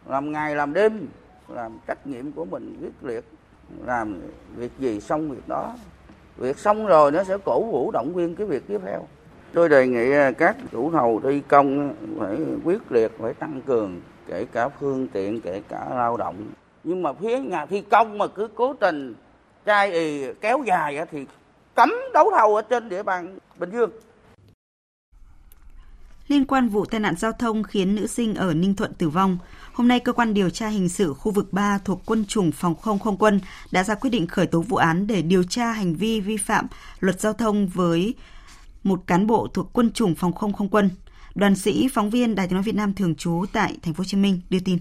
[0.09, 1.07] làm ngày làm đêm,
[1.47, 3.23] làm trách nhiệm của mình quyết liệt,
[3.85, 4.21] làm
[4.55, 5.73] việc gì xong việc đó.
[6.37, 9.07] Việc xong rồi nó sẽ cổ vũ động viên cái việc tiếp theo.
[9.53, 14.45] Tôi đề nghị các chủ thầu thi công phải quyết liệt, phải tăng cường kể
[14.51, 16.35] cả phương tiện, kể cả lao động.
[16.89, 19.15] Nhưng mà phía nhà thi công mà cứ cố tình
[19.65, 21.25] trai ì kéo dài thì
[21.75, 23.89] cấm đấu thầu ở trên địa bàn Bình Dương.
[26.27, 29.37] Liên quan vụ tai nạn giao thông khiến nữ sinh ở Ninh Thuận tử vong,
[29.73, 32.75] hôm nay cơ quan điều tra hình sự khu vực 3 thuộc quân chủng phòng
[32.75, 33.39] không không quân
[33.71, 36.67] đã ra quyết định khởi tố vụ án để điều tra hành vi vi phạm
[36.99, 38.13] luật giao thông với
[38.83, 40.89] một cán bộ thuộc quân chủng phòng không không quân.
[41.35, 44.05] Đoàn sĩ phóng viên Đài Tiếng nói Việt Nam thường trú tại Thành phố Hồ
[44.05, 44.77] Chí Minh đưa tin.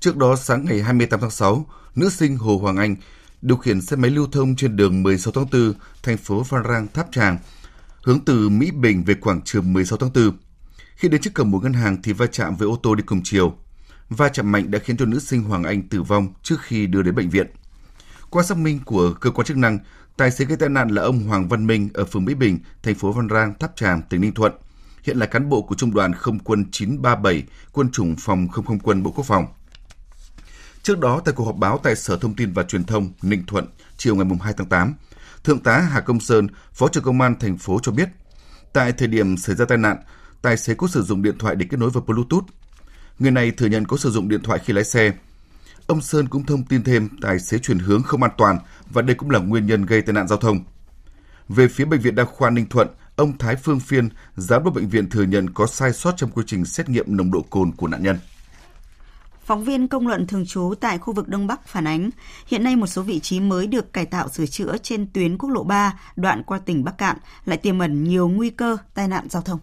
[0.00, 2.96] Trước đó sáng ngày 28 tháng 6, nữ sinh Hồ Hoàng Anh
[3.42, 6.86] điều khiển xe máy lưu thông trên đường 16 tháng 4, thành phố Phan Rang,
[6.94, 7.38] Tháp Tràng,
[8.02, 10.32] hướng từ Mỹ Bình về quảng trường 16 tháng 4.
[10.96, 13.20] Khi đến trước cổng một ngân hàng thì va chạm với ô tô đi cùng
[13.24, 13.54] chiều.
[14.08, 17.02] Va chạm mạnh đã khiến cho nữ sinh Hoàng Anh tử vong trước khi đưa
[17.02, 17.46] đến bệnh viện.
[18.30, 19.78] Qua xác minh của cơ quan chức năng,
[20.16, 22.94] tài xế gây tai nạn là ông Hoàng Văn Minh ở phường Mỹ Bình, thành
[22.94, 24.52] phố Phan Rang, Tháp Tràm, tỉnh Ninh Thuận.
[25.02, 28.78] Hiện là cán bộ của Trung đoàn Không quân 937, quân chủng phòng không không
[28.78, 29.46] quân Bộ Quốc phòng.
[30.88, 33.66] Trước đó, tại cuộc họp báo tại Sở Thông tin và Truyền thông Ninh Thuận
[33.96, 34.94] chiều ngày 2 tháng 8,
[35.44, 38.08] Thượng tá Hà Công Sơn, Phó trưởng Công an thành phố cho biết,
[38.72, 39.96] tại thời điểm xảy ra tai nạn,
[40.42, 42.44] tài xế có sử dụng điện thoại để kết nối vào Bluetooth.
[43.18, 45.12] Người này thừa nhận có sử dụng điện thoại khi lái xe.
[45.86, 48.58] Ông Sơn cũng thông tin thêm tài xế chuyển hướng không an toàn
[48.90, 50.64] và đây cũng là nguyên nhân gây tai nạn giao thông.
[51.48, 54.88] Về phía Bệnh viện Đa khoa Ninh Thuận, ông Thái Phương Phiên, giám đốc bệnh
[54.88, 57.88] viện thừa nhận có sai sót trong quy trình xét nghiệm nồng độ cồn của
[57.88, 58.18] nạn nhân.
[59.48, 62.10] Phóng viên công luận thường trú tại khu vực Đông Bắc phản ánh,
[62.46, 65.50] hiện nay một số vị trí mới được cải tạo sửa chữa trên tuyến quốc
[65.50, 69.28] lộ 3 đoạn qua tỉnh Bắc Cạn lại tiềm ẩn nhiều nguy cơ tai nạn
[69.28, 69.58] giao thông.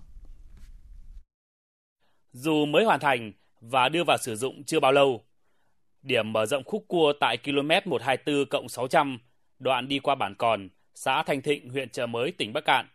[2.32, 3.32] Dù mới hoàn thành
[3.62, 5.26] và đưa vào sử dụng chưa bao lâu,
[6.02, 9.20] điểm mở rộng khúc cua tại km 124 cộng 600,
[9.60, 12.88] đoạn đi qua bản Còn, xã Thanh Thịnh, huyện Chợ Mới, tỉnh Bắc Cạn,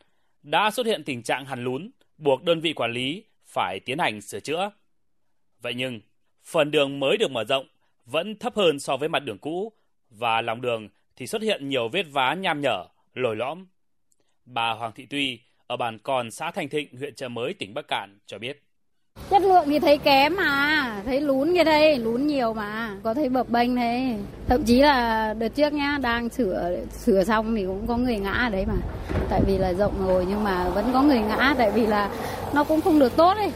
[0.43, 4.21] đã xuất hiện tình trạng hằn lún, buộc đơn vị quản lý phải tiến hành
[4.21, 4.71] sửa chữa.
[5.62, 6.01] Vậy nhưng,
[6.45, 7.66] phần đường mới được mở rộng
[8.07, 9.72] vẫn thấp hơn so với mặt đường cũ
[10.11, 12.84] và lòng đường thì xuất hiện nhiều vết vá nham nhở,
[13.14, 13.66] lồi lõm.
[14.45, 17.88] Bà Hoàng Thị Tuy ở bản Còn xã Thanh Thịnh, huyện Chợ Mới, tỉnh Bắc
[17.88, 18.62] Cạn cho biết.
[19.30, 23.28] Chất lượng thì thấy kém mà, thấy lún như đây, lún nhiều mà, có thấy
[23.28, 24.18] bập bênh thế.
[24.49, 28.32] Thậm chí là đợt trước nhá, đang sửa sửa xong thì cũng có người ngã
[28.32, 28.74] ở đấy mà.
[29.30, 32.11] Tại vì là rộng rồi nhưng mà vẫn có người ngã tại vì là
[32.55, 33.51] nó cũng không được tốt ấy.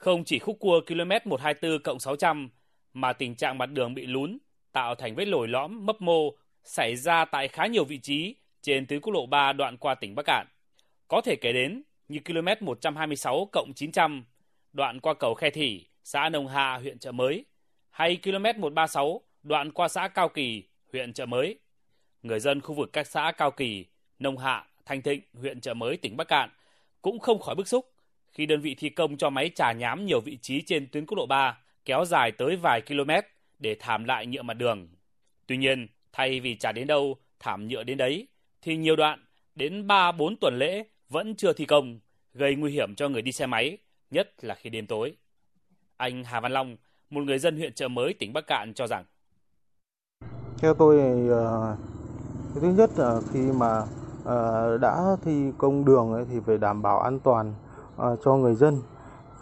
[0.00, 2.50] Không chỉ khúc cua km 124 cộng 600
[2.92, 4.38] mà tình trạng mặt đường bị lún,
[4.72, 6.30] tạo thành vết lồi lõm, mấp mô
[6.64, 10.14] xảy ra tại khá nhiều vị trí trên tuyến quốc lộ 3 đoạn qua tỉnh
[10.14, 10.46] Bắc Cạn.
[11.08, 14.24] Có thể kể đến như km 126 cộng 900
[14.72, 17.44] đoạn qua cầu Khe Thỉ, xã Nông Hạ, huyện Chợ Mới,
[17.90, 21.58] hay km 136 đoạn qua xã Cao Kỳ, huyện Chợ Mới.
[22.22, 23.86] Người dân khu vực các xã Cao Kỳ,
[24.18, 26.50] Nông Hạ, Thanh Thịnh, huyện Chợ Mới, tỉnh Bắc Cạn
[27.02, 27.86] cũng không khỏi bức xúc
[28.30, 31.18] khi đơn vị thi công cho máy trà nhám nhiều vị trí trên tuyến quốc
[31.18, 33.10] lộ 3 kéo dài tới vài km
[33.58, 34.88] để thảm lại nhựa mặt đường.
[35.46, 38.28] Tuy nhiên, thay vì trả đến đâu, thảm nhựa đến đấy,
[38.62, 39.24] thì nhiều đoạn
[39.54, 42.00] đến 3-4 tuần lễ vẫn chưa thi công,
[42.34, 43.78] gây nguy hiểm cho người đi xe máy,
[44.10, 45.12] nhất là khi đêm tối.
[45.96, 46.76] Anh Hà Văn Long,
[47.10, 49.04] một người dân huyện Chợ Mới, tỉnh Bắc Cạn cho rằng
[50.58, 51.76] Theo tôi, ờ,
[52.54, 53.82] thứ nhất là khi mà
[54.24, 57.54] ờ, đã thi công đường ấy thì phải đảm bảo an toàn
[58.02, 58.78] À, cho người dân.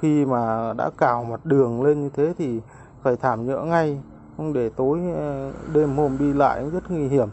[0.00, 2.60] Khi mà đã cào mặt đường lên như thế thì
[3.02, 4.00] phải thảm nhựa ngay,
[4.36, 7.28] không để tối ờ, đêm hôm đi lại cũng rất nguy hiểm.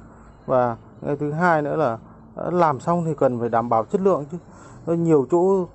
[0.45, 1.97] Và cái thứ hai nữa là
[2.35, 4.37] ờ, làm xong thì cần phải đảm bảo chất lượng chứ.
[4.85, 5.65] Ờ, nhiều chỗ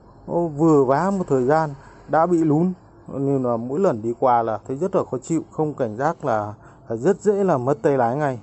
[0.57, 1.71] vừa vá một thời gian
[2.09, 2.73] đã bị lún
[3.09, 6.25] nên là mỗi lần đi qua là thấy rất là khó chịu, không cảnh giác
[6.25, 6.55] là
[6.89, 8.39] rất dễ là mất tay lái ngay.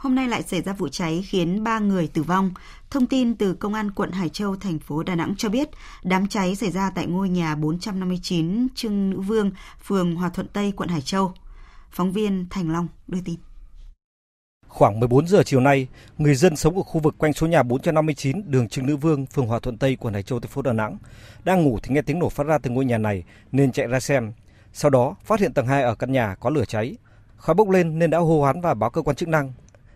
[0.00, 2.50] Hôm nay lại xảy ra vụ cháy khiến 3 người tử vong.
[2.90, 5.68] Thông tin từ Công an quận Hải Châu, thành phố Đà Nẵng cho biết,
[6.02, 9.50] đám cháy xảy ra tại ngôi nhà 459 Trưng Nữ Vương,
[9.84, 11.32] phường Hòa Thuận Tây, quận Hải Châu.
[11.90, 13.34] Phóng viên Thành Long đưa tin.
[14.68, 15.88] Khoảng 14 giờ chiều nay,
[16.18, 19.46] người dân sống ở khu vực quanh số nhà 459 đường Trưng Nữ Vương, phường
[19.46, 20.96] Hòa Thuận Tây, quận Hải Châu, thành phố Đà Nẵng
[21.44, 24.00] đang ngủ thì nghe tiếng nổ phát ra từ ngôi nhà này nên chạy ra
[24.00, 24.32] xem.
[24.72, 26.96] Sau đó phát hiện tầng 2 ở căn nhà có lửa cháy.
[27.36, 29.52] Khói bốc lên nên đã hô hoán và báo cơ quan chức năng.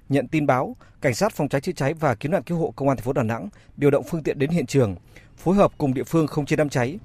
[0.09, 2.89] Nhận tin báo, cảnh sát phòng cháy chữa cháy và cứu nạn cứu hộ công
[2.89, 4.97] an thành phố Đà Nẵng điều động phương tiện đến hiện trường,
[5.37, 6.99] phối hợp cùng địa phương không chế đám cháy.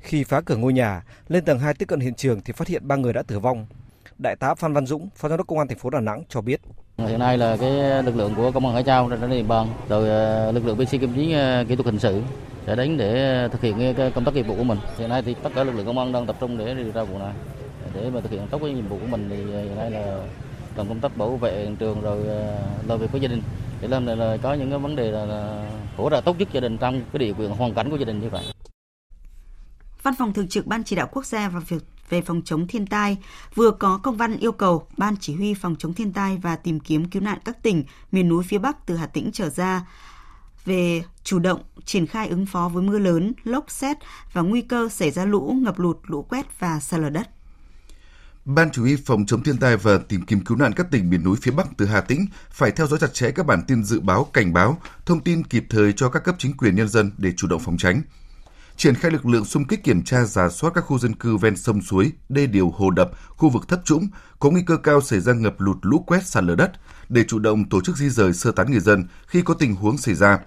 [0.00, 2.88] Khi phá cửa ngôi nhà, lên tầng 2 tiếp cận hiện trường thì phát hiện
[2.88, 3.66] ba người đã tử vong.
[4.18, 6.40] Đại tá Phan Văn Dũng, Phó Giám đốc Công an thành phố Đà Nẵng cho
[6.40, 6.60] biết.
[6.98, 10.08] Hiện nay là cái lực lượng của công an Hải Châu trên địa bàn, rồi
[10.08, 12.22] ờ, lực lượng BC Kim Chiến ờ, kỹ thuật hình sự
[12.66, 14.78] sẽ đến để ờ, thực hiện cái công tác nghiệp vụ của mình.
[14.98, 17.04] Hiện nay thì tất cả lực lượng công an đang tập trung để điều tra
[17.04, 17.32] vụ này.
[17.94, 20.18] Để mà thực hiện tốt cái nhiệm vụ của mình thì hiện nay là
[20.76, 23.42] làm công tác bảo vệ hiện trường rồi ờ, làm việc với gia đình
[23.80, 26.60] để làm là có những cái vấn đề là, là hỗ trợ tốt nhất gia
[26.60, 28.44] đình trong cái điều kiện hoàn cảnh của gia đình như vậy.
[30.02, 32.86] Văn phòng Thường trực Ban Chỉ đạo Quốc gia và việc về phòng chống thiên
[32.86, 33.16] tai
[33.54, 36.80] vừa có công văn yêu cầu Ban Chỉ huy phòng chống thiên tai và tìm
[36.80, 39.86] kiếm cứu nạn các tỉnh miền núi phía Bắc từ Hà Tĩnh trở ra
[40.64, 43.96] về chủ động triển khai ứng phó với mưa lớn, lốc xét
[44.32, 47.28] và nguy cơ xảy ra lũ, ngập lụt, lũ quét và sạt lở đất.
[48.44, 51.24] Ban Chủ huy phòng chống thiên tai và tìm kiếm cứu nạn các tỉnh miền
[51.24, 54.00] núi phía Bắc từ Hà Tĩnh phải theo dõi chặt chẽ các bản tin dự
[54.00, 57.32] báo, cảnh báo, thông tin kịp thời cho các cấp chính quyền nhân dân để
[57.36, 58.02] chủ động phòng tránh.
[58.76, 61.56] Triển khai lực lượng xung kích kiểm tra giả soát các khu dân cư ven
[61.56, 65.20] sông suối, đê điều, hồ đập, khu vực thấp trũng có nguy cơ cao xảy
[65.20, 66.72] ra ngập lụt, lũ quét, sạt lở đất
[67.08, 69.98] để chủ động tổ chức di rời sơ tán người dân khi có tình huống
[69.98, 70.38] xảy ra.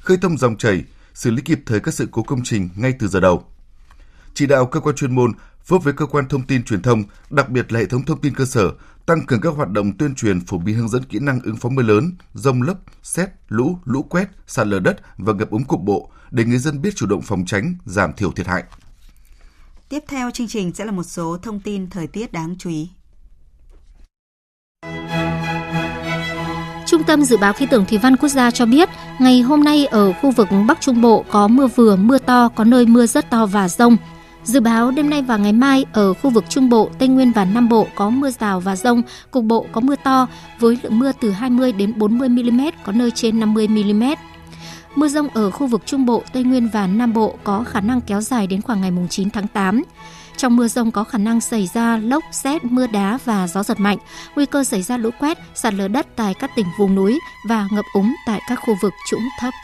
[0.00, 3.08] Khơi thông dòng chảy, xử lý kịp thời các sự cố công trình ngay từ
[3.08, 3.44] giờ đầu.
[4.34, 5.32] Chỉ đạo cơ quan chuyên môn
[5.66, 8.34] phối với cơ quan thông tin truyền thông, đặc biệt là hệ thống thông tin
[8.34, 8.70] cơ sở,
[9.06, 11.68] tăng cường các hoạt động tuyên truyền phổ biến hướng dẫn kỹ năng ứng phó
[11.68, 15.80] mưa lớn, rông lốc, xét, lũ, lũ quét, sạt lở đất và ngập úng cục
[15.80, 18.64] bộ để người dân biết chủ động phòng tránh, giảm thiểu thiệt hại.
[19.88, 22.88] Tiếp theo chương trình sẽ là một số thông tin thời tiết đáng chú ý.
[26.86, 28.88] Trung tâm Dự báo Khí tượng Thủy văn Quốc gia cho biết,
[29.20, 32.64] ngày hôm nay ở khu vực Bắc Trung Bộ có mưa vừa, mưa to, có
[32.64, 33.96] nơi mưa rất to và rông.
[34.46, 37.44] Dự báo đêm nay và ngày mai ở khu vực Trung Bộ, Tây Nguyên và
[37.44, 40.26] Nam Bộ có mưa rào và rông, cục bộ có mưa to
[40.58, 44.04] với lượng mưa từ 20 đến 40 mm, có nơi trên 50 mm.
[44.94, 48.00] Mưa rông ở khu vực Trung Bộ, Tây Nguyên và Nam Bộ có khả năng
[48.00, 49.82] kéo dài đến khoảng ngày 9 tháng 8.
[50.36, 53.80] Trong mưa rông có khả năng xảy ra lốc, xét, mưa đá và gió giật
[53.80, 53.98] mạnh,
[54.36, 57.18] nguy cơ xảy ra lũ quét, sạt lở đất tại các tỉnh vùng núi
[57.48, 59.54] và ngập úng tại các khu vực trũng thấp.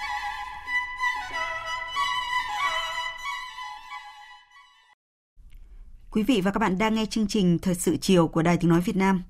[6.12, 8.70] Quý vị và các bạn đang nghe chương trình Thời sự chiều của Đài Tiếng
[8.70, 9.22] Nói Việt Nam.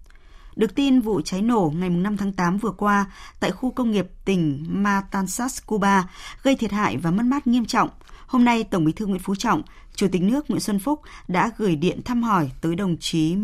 [0.56, 4.06] Được tin vụ cháy nổ ngày 5 tháng 8 vừa qua tại khu công nghiệp
[4.24, 6.10] tỉnh Matanzas, Cuba
[6.42, 7.88] gây thiệt hại và mất mát nghiêm trọng.
[8.26, 9.62] Hôm nay, Tổng bí thư Nguyễn Phú Trọng,
[9.94, 13.36] Chủ tịch nước Nguyễn Xuân Phúc đã gửi điện thăm hỏi tới đồng chí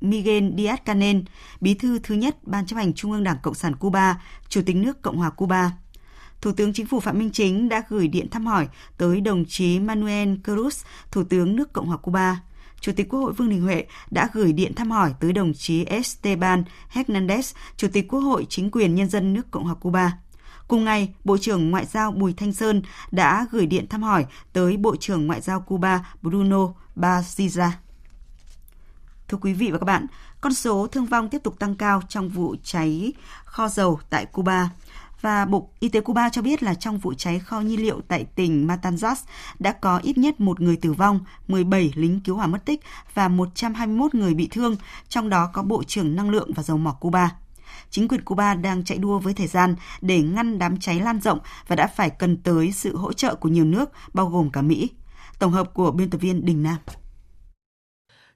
[0.00, 1.22] Miguel Díaz-Canel,
[1.60, 4.76] bí thư thứ nhất Ban chấp hành Trung ương Đảng Cộng sản Cuba, Chủ tịch
[4.76, 5.72] nước Cộng hòa Cuba.
[6.40, 8.68] Thủ tướng Chính phủ Phạm Minh Chính đã gửi điện thăm hỏi
[8.98, 12.40] tới đồng chí Manuel Cruz, Thủ tướng nước Cộng hòa Cuba.
[12.80, 15.84] Chủ tịch Quốc hội Vương Đình Huệ đã gửi điện thăm hỏi tới đồng chí
[15.84, 20.18] Esteban Hernandez, Chủ tịch Quốc hội Chính quyền Nhân dân nước Cộng hòa Cuba.
[20.68, 24.76] Cùng ngày, Bộ trưởng Ngoại giao Bùi Thanh Sơn đã gửi điện thăm hỏi tới
[24.76, 27.70] Bộ trưởng Ngoại giao Cuba Bruno Baziza.
[29.28, 30.06] Thưa quý vị và các bạn,
[30.40, 33.12] con số thương vong tiếp tục tăng cao trong vụ cháy
[33.44, 34.70] kho dầu tại Cuba.
[35.20, 38.26] Và Bộ Y tế Cuba cho biết là trong vụ cháy kho nhiên liệu tại
[38.34, 39.16] tỉnh Matanzas
[39.58, 42.80] đã có ít nhất một người tử vong, 17 lính cứu hỏa mất tích
[43.14, 44.76] và 121 người bị thương,
[45.08, 47.30] trong đó có Bộ trưởng Năng lượng và Dầu mỏ Cuba.
[47.90, 51.38] Chính quyền Cuba đang chạy đua với thời gian để ngăn đám cháy lan rộng
[51.66, 54.90] và đã phải cần tới sự hỗ trợ của nhiều nước, bao gồm cả Mỹ.
[55.38, 56.76] Tổng hợp của biên tập viên Đình Nam.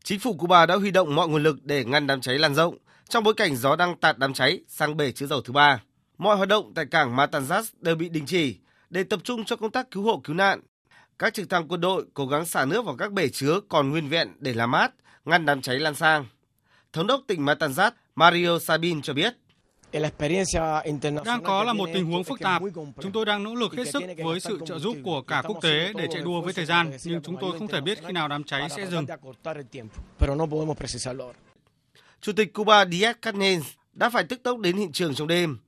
[0.04, 2.76] Chính phủ Cuba đã huy động mọi nguồn lực để ngăn đám cháy lan rộng
[3.08, 5.80] trong bối cảnh gió đang tạt đám cháy sang bể chứa dầu thứ ba.
[6.22, 8.56] Mọi hoạt động tại cảng Matanzas đều bị đình chỉ
[8.90, 10.60] để tập trung cho công tác cứu hộ cứu nạn.
[11.18, 14.08] Các trực thăng quân đội cố gắng xả nước vào các bể chứa còn nguyên
[14.08, 14.94] vẹn để làm mát,
[15.24, 16.26] ngăn đám cháy lan sang.
[16.92, 19.34] Thống đốc tỉnh Matanzas Mario Sabin cho biết.
[21.24, 22.62] Đang có là một tình huống phức tạp.
[23.02, 25.92] Chúng tôi đang nỗ lực hết sức với sự trợ giúp của cả quốc tế
[25.96, 28.44] để chạy đua với thời gian, nhưng chúng tôi không thể biết khi nào đám
[28.44, 29.06] cháy sẽ dừng.
[32.20, 33.60] Chủ tịch Cuba Díaz-Canel
[33.92, 35.58] đã phải tức tốc đến hiện trường trong đêm.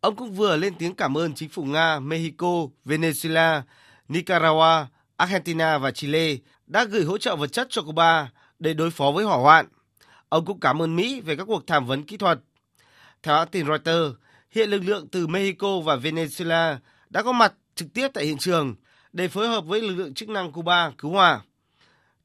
[0.00, 3.62] Ông cũng vừa lên tiếng cảm ơn chính phủ Nga, Mexico, Venezuela,
[4.08, 4.86] Nicaragua,
[5.16, 6.36] Argentina và Chile
[6.66, 9.66] đã gửi hỗ trợ vật chất cho Cuba để đối phó với hỏa hoạn.
[10.28, 12.40] Ông cũng cảm ơn Mỹ về các cuộc tham vấn kỹ thuật.
[13.22, 14.16] Theo hãng tin Reuters,
[14.50, 16.76] hiện lực lượng từ Mexico và Venezuela
[17.10, 18.74] đã có mặt trực tiếp tại hiện trường
[19.12, 21.40] để phối hợp với lực lượng chức năng Cuba cứu hỏa.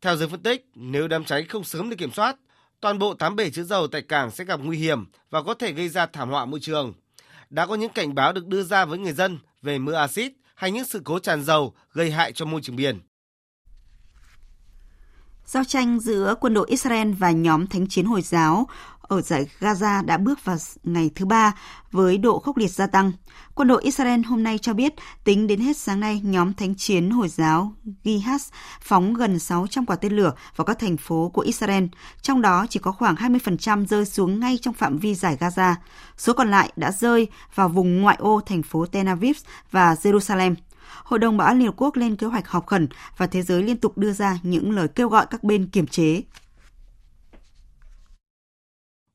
[0.01, 2.35] Theo giới phân tích, nếu đám cháy không sớm được kiểm soát,
[2.81, 5.71] toàn bộ 8 bể chứa dầu tại cảng sẽ gặp nguy hiểm và có thể
[5.71, 6.93] gây ra thảm họa môi trường.
[7.55, 10.71] Đã có những cảnh báo được đưa ra với người dân về mưa axit hay
[10.71, 12.99] những sự cố tràn dầu gây hại cho môi trường biển.
[15.45, 18.67] Giao tranh giữa quân đội Israel và nhóm thánh chiến Hồi giáo
[19.07, 21.53] ở giải Gaza đã bước vào ngày thứ ba
[21.91, 23.11] với độ khốc liệt gia tăng.
[23.55, 24.93] Quân đội Israel hôm nay cho biết
[25.23, 28.49] tính đến hết sáng nay, nhóm thánh chiến Hồi giáo Gihaz
[28.81, 31.83] phóng gần 600 quả tên lửa vào các thành phố của Israel,
[32.21, 35.73] trong đó chỉ có khoảng 20% rơi xuống ngay trong phạm vi giải Gaza.
[36.17, 39.37] Số còn lại đã rơi vào vùng ngoại ô thành phố Tel Aviv
[39.71, 40.55] và Jerusalem.
[41.03, 42.87] Hội đồng Bảo an Liên Hợp Quốc lên kế hoạch họp khẩn
[43.17, 46.21] và thế giới liên tục đưa ra những lời kêu gọi các bên kiềm chế.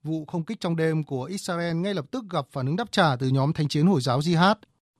[0.04, 3.16] Vụ không kích trong đêm của Israel ngay lập tức gặp phản ứng đáp trả
[3.16, 4.54] từ nhóm thanh chiến Hồi giáo Jihad.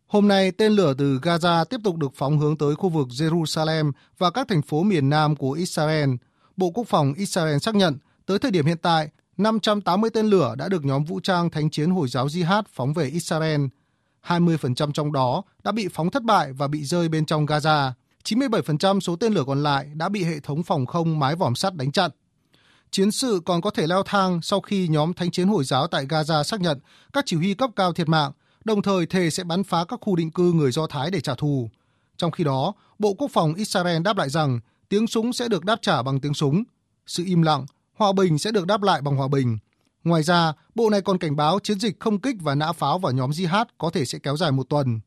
[0.07, 3.93] Hôm nay, tên lửa từ Gaza tiếp tục được phóng hướng tới khu vực Jerusalem
[4.19, 6.11] và các thành phố miền nam của Israel.
[6.57, 10.69] Bộ Quốc phòng Israel xác nhận, tới thời điểm hiện tại, 580 tên lửa đã
[10.69, 13.61] được nhóm vũ trang thánh chiến Hồi giáo Jihad phóng về Israel.
[14.27, 17.91] 20% trong đó đã bị phóng thất bại và bị rơi bên trong Gaza.
[18.25, 21.75] 97% số tên lửa còn lại đã bị hệ thống phòng không mái vòm sắt
[21.75, 22.11] đánh chặn.
[22.91, 26.07] Chiến sự còn có thể leo thang sau khi nhóm Thánh chiến Hồi giáo tại
[26.07, 26.79] Gaza xác nhận
[27.13, 28.33] các chỉ huy cấp cao thiệt mạng,
[28.65, 31.35] đồng thời thề sẽ bắn phá các khu định cư người Do Thái để trả
[31.35, 31.71] thù.
[32.17, 35.79] Trong khi đó, Bộ Quốc phòng Israel đáp lại rằng tiếng súng sẽ được đáp
[35.83, 36.63] trả bằng tiếng súng.
[37.07, 39.59] Sự im lặng, hòa bình sẽ được đáp lại bằng hòa bình.
[40.05, 43.13] Ngoài ra, bộ này còn cảnh báo chiến dịch không kích và nã pháo vào
[43.13, 45.01] nhóm jihad có thể sẽ kéo dài một tuần.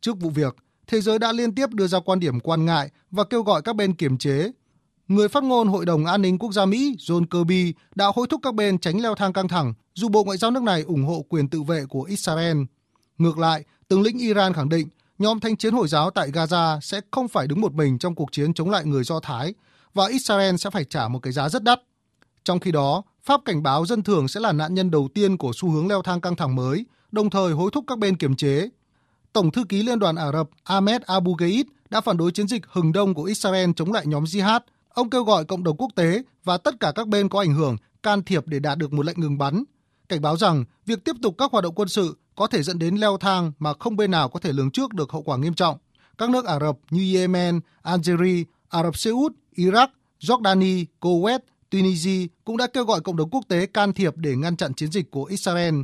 [0.00, 3.24] Trước vụ việc, thế giới đã liên tiếp đưa ra quan điểm quan ngại và
[3.24, 4.50] kêu gọi các bên kiềm chế.
[5.12, 8.40] Người phát ngôn Hội đồng An ninh Quốc gia Mỹ John Kirby đã hối thúc
[8.42, 11.24] các bên tránh leo thang căng thẳng dù Bộ Ngoại giao nước này ủng hộ
[11.28, 12.56] quyền tự vệ của Israel.
[13.18, 14.88] Ngược lại, tướng lĩnh Iran khẳng định
[15.18, 18.32] nhóm thanh chiến Hồi giáo tại Gaza sẽ không phải đứng một mình trong cuộc
[18.32, 19.54] chiến chống lại người Do Thái
[19.94, 21.80] và Israel sẽ phải trả một cái giá rất đắt.
[22.44, 25.52] Trong khi đó, Pháp cảnh báo dân thường sẽ là nạn nhân đầu tiên của
[25.54, 28.68] xu hướng leo thang căng thẳng mới, đồng thời hối thúc các bên kiềm chế.
[29.32, 32.62] Tổng thư ký Liên đoàn Ả Rập Ahmed Abu Gheid đã phản đối chiến dịch
[32.68, 34.60] hừng đông của Israel chống lại nhóm jihad.
[34.94, 37.76] Ông kêu gọi cộng đồng quốc tế và tất cả các bên có ảnh hưởng
[38.02, 39.64] can thiệp để đạt được một lệnh ngừng bắn.
[40.08, 42.96] Cảnh báo rằng việc tiếp tục các hoạt động quân sự có thể dẫn đến
[42.96, 45.78] leo thang mà không bên nào có thể lường trước được hậu quả nghiêm trọng.
[46.18, 49.88] Các nước Ả Rập như Yemen, Algeria, Ả Rập Xê Út, Iraq,
[50.20, 51.38] Jordani, Kuwait
[51.70, 54.92] Tunisia cũng đã kêu gọi cộng đồng quốc tế can thiệp để ngăn chặn chiến
[54.92, 55.74] dịch của Israel.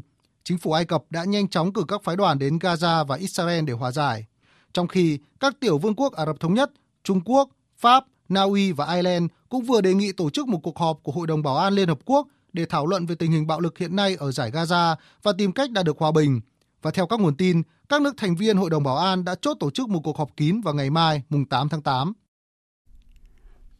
[0.44, 3.64] Chính phủ Ai Cập đã nhanh chóng cử các phái đoàn đến Gaza và Israel
[3.64, 4.26] để hòa giải.
[4.72, 6.72] Trong khi các tiểu vương quốc Ả Rập Thống Nhất,
[7.04, 10.78] Trung Quốc, Pháp, Na Uy và Ireland cũng vừa đề nghị tổ chức một cuộc
[10.78, 13.46] họp của Hội đồng Bảo an Liên Hợp Quốc để thảo luận về tình hình
[13.46, 16.40] bạo lực hiện nay ở giải Gaza và tìm cách đạt được hòa bình.
[16.82, 19.56] Và theo các nguồn tin, các nước thành viên Hội đồng Bảo an đã chốt
[19.60, 22.12] tổ chức một cuộc họp kín vào ngày mai, mùng 8 tháng 8.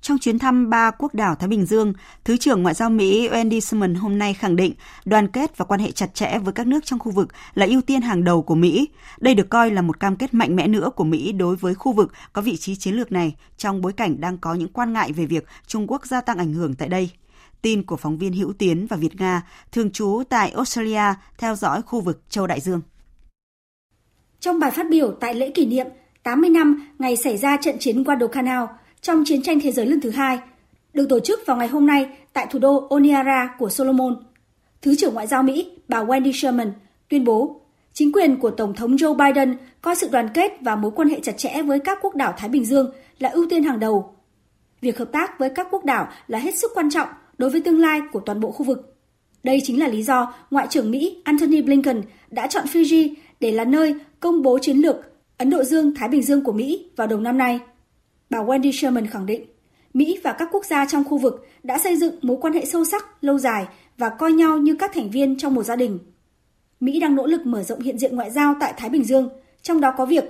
[0.01, 1.93] Trong chuyến thăm ba quốc đảo Thái Bình Dương,
[2.25, 4.73] Thứ trưởng Ngoại giao Mỹ Wendy Sherman hôm nay khẳng định
[5.05, 7.81] đoàn kết và quan hệ chặt chẽ với các nước trong khu vực là ưu
[7.83, 8.89] tiên hàng đầu của Mỹ.
[9.21, 11.93] Đây được coi là một cam kết mạnh mẽ nữa của Mỹ đối với khu
[11.93, 15.13] vực có vị trí chiến lược này trong bối cảnh đang có những quan ngại
[15.13, 17.11] về việc Trung Quốc gia tăng ảnh hưởng tại đây.
[17.63, 19.43] Tin của phóng viên Hữu Tiến và Việt Nga,
[19.73, 22.81] thường trú tại Australia, theo dõi khu vực châu Đại Dương.
[24.41, 25.87] Trong bài phát biểu tại lễ kỷ niệm
[26.23, 28.65] 80 năm ngày xảy ra trận chiến Guadalcanal
[29.03, 30.39] trong chiến tranh thế giới lần thứ hai,
[30.95, 34.17] được tổ chức vào ngày hôm nay tại thủ đô Oniara của Solomon.
[34.83, 36.73] Thứ trưởng Ngoại giao Mỹ, bà Wendy Sherman,
[37.09, 37.61] tuyên bố
[37.93, 41.21] chính quyền của Tổng thống Joe Biden coi sự đoàn kết và mối quan hệ
[41.23, 44.15] chặt chẽ với các quốc đảo Thái Bình Dương là ưu tiên hàng đầu.
[44.81, 47.81] Việc hợp tác với các quốc đảo là hết sức quan trọng đối với tương
[47.81, 48.97] lai của toàn bộ khu vực.
[49.43, 53.65] Đây chính là lý do Ngoại trưởng Mỹ Antony Blinken đã chọn Fiji để là
[53.65, 54.97] nơi công bố chiến lược
[55.39, 57.61] Ấn Độ Dương-Thái Bình Dương của Mỹ vào đầu năm nay.
[58.31, 59.45] Bà Wendy Sherman khẳng định,
[59.95, 62.85] Mỹ và các quốc gia trong khu vực đã xây dựng mối quan hệ sâu
[62.85, 63.67] sắc, lâu dài
[63.99, 65.99] và coi nhau như các thành viên trong một gia đình.
[66.81, 69.29] Mỹ đang nỗ lực mở rộng hiện diện ngoại giao tại Thái Bình Dương,
[69.63, 70.25] trong đó có việc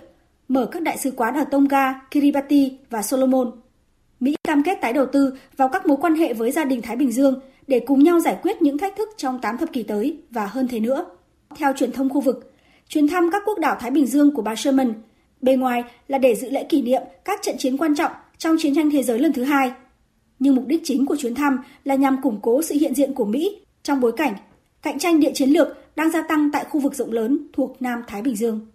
[0.49, 3.51] mở các đại sứ quán ở Tonga, Kiribati và Solomon.
[4.21, 6.97] Mỹ cam kết tái đầu tư vào các mối quan hệ với gia đình Thái
[6.97, 10.19] Bình Dương để cùng nhau giải quyết những thách thức trong 8 thập kỷ tới
[10.31, 11.05] và hơn thế nữa.
[11.57, 12.53] Theo truyền thông khu vực,
[12.89, 14.93] chuyến thăm các quốc đảo Thái Bình Dương của bà Sherman
[15.41, 18.75] bên ngoài là để dự lễ kỷ niệm các trận chiến quan trọng trong chiến
[18.75, 19.73] tranh thế giới lần thứ hai.
[20.39, 23.25] Nhưng mục đích chính của chuyến thăm là nhằm củng cố sự hiện diện của
[23.25, 24.35] Mỹ trong bối cảnh
[24.83, 28.03] cạnh tranh địa chiến lược đang gia tăng tại khu vực rộng lớn thuộc Nam
[28.07, 28.67] Thái Bình Dương.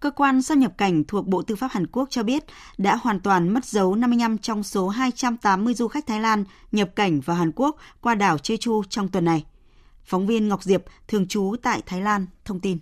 [0.00, 2.44] Cơ quan xuất nhập cảnh thuộc Bộ Tư pháp Hàn Quốc cho biết
[2.78, 7.20] đã hoàn toàn mất dấu 55 trong số 280 du khách Thái Lan nhập cảnh
[7.20, 9.44] vào Hàn Quốc qua đảo Jeju trong tuần này.
[10.04, 12.78] Phóng viên Ngọc Diệp, thường trú tại Thái Lan, thông tin.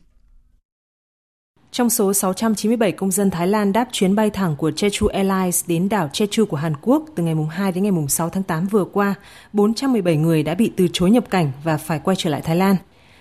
[1.73, 5.89] Trong số 697 công dân Thái Lan đáp chuyến bay thẳng của Jeju Airlines đến
[5.89, 9.15] đảo Jeju của Hàn Quốc từ ngày 2 đến ngày 6 tháng 8 vừa qua,
[9.53, 12.77] 417 người đã bị từ chối nhập cảnh và phải quay trở lại Thái Lan.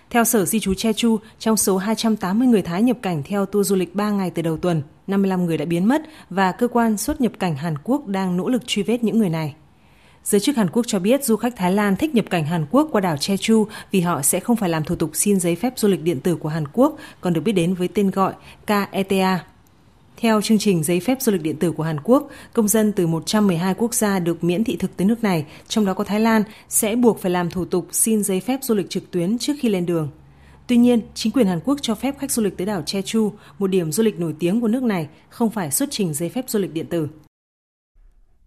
[0.10, 3.76] Theo Sở Di trú Jeju, trong số 280 người Thái nhập cảnh theo tour du
[3.76, 7.22] lịch 3 ngày từ đầu tuần, 55 người đã biến mất và cơ quan xuất
[7.22, 9.56] nhập cảnh Hàn Quốc đang nỗ lực truy vết những người này.
[10.30, 12.90] Giới chức Hàn Quốc cho biết du khách Thái Lan thích nhập cảnh Hàn Quốc
[12.92, 15.88] qua đảo Jeju vì họ sẽ không phải làm thủ tục xin giấy phép du
[15.88, 18.34] lịch điện tử của Hàn Quốc, còn được biết đến với tên gọi
[18.66, 19.46] KETA.
[20.18, 23.08] Theo chương trình giấy phép du lịch điện tử của Hàn Quốc, công dân từ
[23.08, 26.44] 112 quốc gia được miễn thị thực tới nước này, trong đó có Thái Lan,
[26.70, 29.70] sẽ buộc phải làm thủ tục xin giấy phép du lịch trực tuyến trước khi
[29.70, 30.10] lên đường.
[30.68, 33.68] Tuy nhiên, chính quyền Hàn Quốc cho phép khách du lịch tới đảo Jeju, một
[33.68, 36.60] điểm du lịch nổi tiếng của nước này, không phải xuất trình giấy phép du
[36.60, 37.08] lịch điện tử.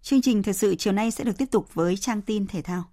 [0.03, 2.83] Chương trình thời sự chiều nay sẽ được tiếp tục với trang tin thể thao.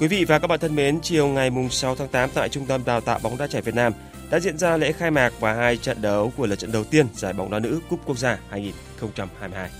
[0.00, 2.84] Quý vị và các bạn thân mến, chiều ngày 6 tháng 8 tại Trung tâm
[2.84, 3.92] Đào tạo bóng đá trẻ Việt Nam
[4.30, 7.06] đã diễn ra lễ khai mạc và hai trận đấu của lượt trận đầu tiên
[7.14, 9.70] giải bóng đá nữ Cúp Quốc gia 2022.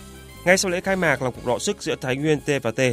[0.44, 2.50] Ngay sau lễ khai mạc là cuộc đọ sức giữa Thái Nguyên T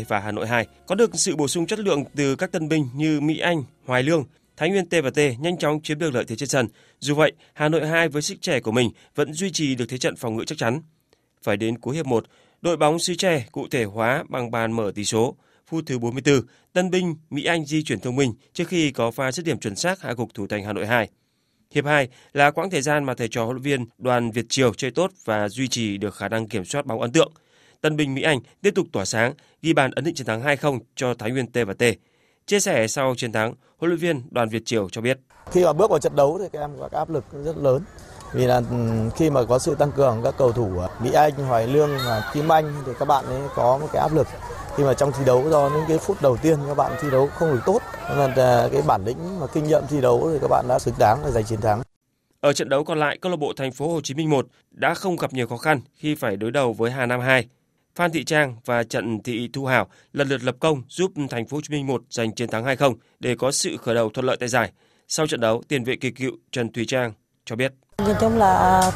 [0.08, 2.90] và Hà Nội 2, có được sự bổ sung chất lượng từ các tân binh
[2.96, 4.26] như Mỹ Anh, Hoài Lương,
[4.62, 6.68] Thái Nguyên T và T nhanh chóng chiếm được lợi thế trên sân.
[7.00, 9.98] Dù vậy, Hà Nội 2 với sức trẻ của mình vẫn duy trì được thế
[9.98, 10.82] trận phòng ngự chắc chắn.
[11.44, 12.26] Phải đến cuối hiệp 1,
[12.62, 15.36] đội bóng xứ trẻ cụ thể hóa bằng bàn mở tỷ số.
[15.68, 16.42] Phút thứ 44,
[16.74, 19.76] tân binh Mỹ Anh di chuyển thông minh trước khi có pha dứt điểm chuẩn
[19.76, 21.10] xác hạ gục thủ thành Hà Nội 2.
[21.72, 24.74] Hiệp 2 là quãng thời gian mà thầy trò huấn luyện viên Đoàn Việt Triều
[24.74, 27.32] chơi tốt và duy trì được khả năng kiểm soát bóng ấn tượng.
[27.82, 30.80] Tân binh Mỹ Anh tiếp tục tỏa sáng, ghi bàn ấn định chiến thắng 2-0
[30.96, 31.84] cho Thái Nguyên T và T.
[32.52, 35.20] Chia sẻ sau chiến thắng, huấn luyện viên Đoàn Việt Triều cho biết:
[35.52, 37.82] Khi mà bước vào trận đấu thì các em có áp lực rất lớn
[38.34, 40.70] vì là ừ, khi mà có sự tăng cường các cầu thủ
[41.04, 44.16] Mỹ Anh, Hoài Lương và Kim Anh thì các bạn ấy có một cái áp
[44.16, 44.28] lực
[44.76, 47.28] khi mà trong thi đấu do những cái phút đầu tiên các bạn thi đấu
[47.28, 47.80] không được tốt
[48.18, 50.96] nên là cái bản lĩnh và kinh nghiệm thi đấu thì các bạn đã xứng
[51.00, 51.82] đáng để giành chiến thắng.
[52.40, 54.94] Ở trận đấu còn lại, câu lạc bộ Thành phố Hồ Chí Minh 1 đã
[54.94, 57.48] không gặp nhiều khó khăn khi phải đối đầu với Hà Nam 2.
[57.96, 61.58] Phan Thị Trang và Trần Thị Thu Hảo lần lượt lập công giúp Thành phố
[61.58, 64.38] Hồ Chí Minh 1 giành chiến thắng 2-0 để có sự khởi đầu thuận lợi
[64.40, 64.72] tại giải.
[65.08, 67.14] Sau trận đấu, tiền vệ kỳ cựu Trần Thùy Trang
[67.46, 67.74] cho biết.
[68.06, 68.92] Nhìn chung là à,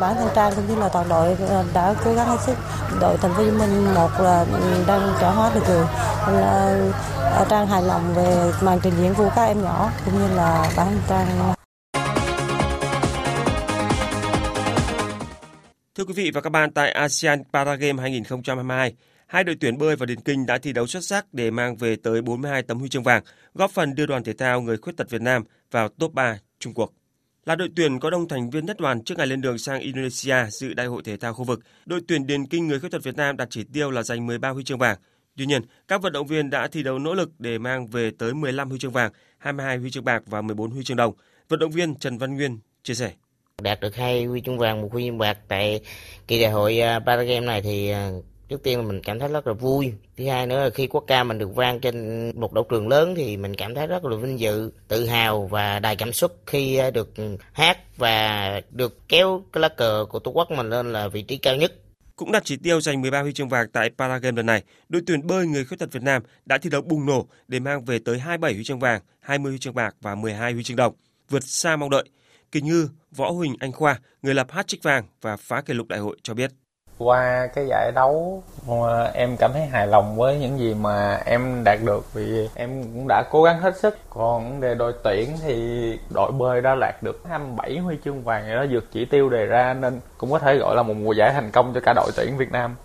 [0.00, 2.56] bản thân Trang cũng như là toàn đội à, đã cố gắng hết sức.
[3.00, 4.46] Đội Thành phố Hồ Chí Minh một là
[4.86, 5.86] đang trả hóa được rồi.
[7.22, 10.72] À, Trang hài lòng về màn trình diễn của các em nhỏ cũng như là
[10.76, 11.54] bản thân Trang
[15.94, 18.94] Thưa quý vị và các bạn, tại ASEAN Paragame 2022,
[19.26, 21.96] hai đội tuyển bơi và điền kinh đã thi đấu xuất sắc để mang về
[21.96, 23.22] tới 42 tấm huy chương vàng,
[23.54, 26.74] góp phần đưa đoàn thể thao người khuyết tật Việt Nam vào top 3 Trung
[26.74, 26.90] Quốc.
[27.44, 30.36] Là đội tuyển có đông thành viên nhất đoàn trước ngày lên đường sang Indonesia
[30.50, 33.16] dự đại hội thể thao khu vực, đội tuyển điền kinh người khuyết tật Việt
[33.16, 34.98] Nam đặt chỉ tiêu là giành 13 huy chương vàng.
[35.36, 38.34] Tuy nhiên, các vận động viên đã thi đấu nỗ lực để mang về tới
[38.34, 41.14] 15 huy chương vàng, 22 huy chương bạc và 14 huy chương đồng
[41.48, 43.12] Vận động viên Trần Văn Nguyên chia sẻ.
[43.60, 45.80] Đạt được hai huy chương vàng, một huy chương bạc tại
[46.26, 48.10] kỳ đại hội à, Paragame này thì à,
[48.48, 51.04] trước tiên là mình cảm thấy rất là vui thứ hai nữa là khi quốc
[51.06, 54.16] ca mình được vang trên một đấu trường lớn thì mình cảm thấy rất là
[54.16, 57.14] vinh dự tự hào và đầy cảm xúc khi à, được
[57.52, 61.36] hát và được kéo cái lá cờ của tổ quốc mình lên là vị trí
[61.36, 61.72] cao nhất
[62.16, 65.26] cũng đặt chỉ tiêu giành 13 huy chương vàng tại Paragame lần này, đội tuyển
[65.26, 68.18] bơi người khuyết tật Việt Nam đã thi đấu bùng nổ để mang về tới
[68.18, 70.94] 27 huy chương vàng, 20 huy chương bạc và 12 huy chương đồng,
[71.30, 72.04] vượt xa mong đợi.
[72.52, 75.88] Kỳ Như, Võ Huỳnh Anh Khoa, người lập hat trick vàng và phá kỷ lục
[75.88, 76.50] đại hội cho biết.
[76.98, 81.62] Qua cái giải đấu ờ, em cảm thấy hài lòng với những gì mà em
[81.64, 83.98] đạt được vì em cũng đã cố gắng hết sức.
[84.10, 85.54] Còn về đội tuyển thì
[86.14, 89.74] đội bơi đã đạt được 27 huy chương vàng đó vượt chỉ tiêu đề ra
[89.74, 92.36] nên cũng có thể gọi là một mùa giải thành công cho cả đội tuyển
[92.36, 92.76] Việt Nam.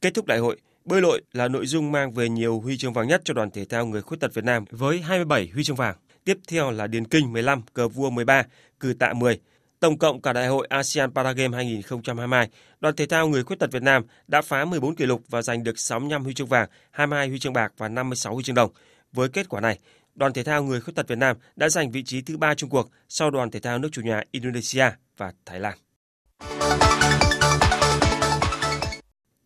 [0.00, 3.08] Kết thúc đại hội, bơi lội là nội dung mang về nhiều huy chương vàng
[3.08, 5.96] nhất cho đoàn thể thao người khuyết tật Việt Nam với 27 huy chương vàng.
[6.24, 8.42] Tiếp theo là điền kinh 15, cờ vua 13,
[8.80, 9.40] cử tạ 10,
[9.80, 12.48] Tổng cộng cả đại hội ASEAN Paragame 2022,
[12.80, 15.64] đoàn thể thao người khuyết tật Việt Nam đã phá 14 kỷ lục và giành
[15.64, 18.70] được 65 huy chương vàng, 22 huy chương bạc và 56 huy chương đồng.
[19.12, 19.78] Với kết quả này,
[20.14, 22.70] đoàn thể thao người khuyết tật Việt Nam đã giành vị trí thứ ba Trung
[22.70, 25.78] cuộc sau đoàn thể thao nước chủ nhà Indonesia và Thái Lan.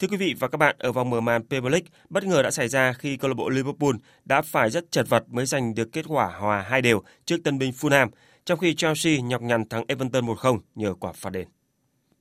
[0.01, 2.51] Thưa quý vị và các bạn, ở vòng mở màn Premier League, bất ngờ đã
[2.51, 5.93] xảy ra khi câu lạc bộ Liverpool đã phải rất chật vật mới giành được
[5.93, 8.09] kết quả hòa hai đều trước tân binh Fulham
[8.45, 11.49] trong khi Chelsea nhọc nhằn thắng Everton 1-0 nhờ quả phạt đền.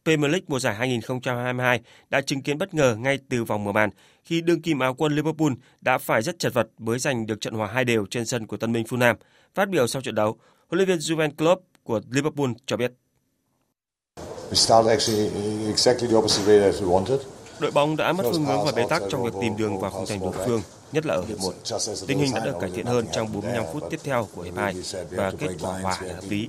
[0.05, 3.89] Premier League mùa giải 2022 đã chứng kiến bất ngờ ngay từ vòng mở màn
[4.23, 5.51] khi đương kim áo quân Liverpool
[5.81, 8.57] đã phải rất chật vật mới giành được trận hòa hai đều trên sân của
[8.57, 9.15] tân binh Fulham.
[9.55, 12.91] Phát biểu sau trận đấu, huấn luyện viên Jurgen Klopp của Liverpool cho biết.
[17.63, 20.05] Đội bóng đã mất phương hướng và bế tắc trong việc tìm đường vào khung
[20.05, 20.61] thành đối phương
[20.91, 21.53] nhất là ở hiệp 1.
[22.07, 24.75] Tình hình đã được cải thiện hơn trong 45 phút tiếp theo của hiệp 2
[25.11, 26.47] và kết quả hòa là hợp lý.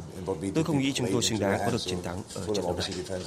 [0.55, 3.21] Tôi không nghĩ chúng tôi xứng đáng có được chiến thắng ở trận đấu này.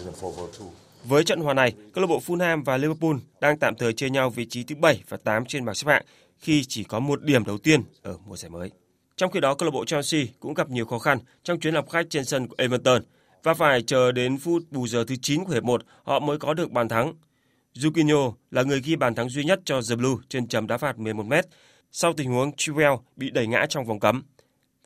[1.03, 4.29] Với trận hòa này, câu lạc bộ Fulham và Liverpool đang tạm thời chia nhau
[4.29, 6.03] vị trí thứ 7 và 8 trên bảng xếp hạng
[6.39, 8.71] khi chỉ có một điểm đầu tiên ở mùa giải mới.
[9.17, 11.87] Trong khi đó, câu lạc bộ Chelsea cũng gặp nhiều khó khăn trong chuyến làm
[11.87, 13.01] khách trên sân của Everton
[13.43, 16.53] và phải chờ đến phút bù giờ thứ 9 của hiệp 1 họ mới có
[16.53, 17.13] được bàn thắng
[17.77, 20.97] Jukinho là người ghi bàn thắng duy nhất cho The Blue trên chấm đá phạt
[20.97, 21.43] 11m
[21.91, 24.23] sau tình huống Chilwell bị đẩy ngã trong vòng cấm.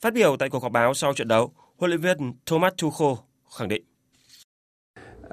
[0.01, 3.13] Phát biểu tại cuộc họp báo sau trận đấu, huấn luyện viên Thomas Tuchel
[3.57, 3.83] khẳng định.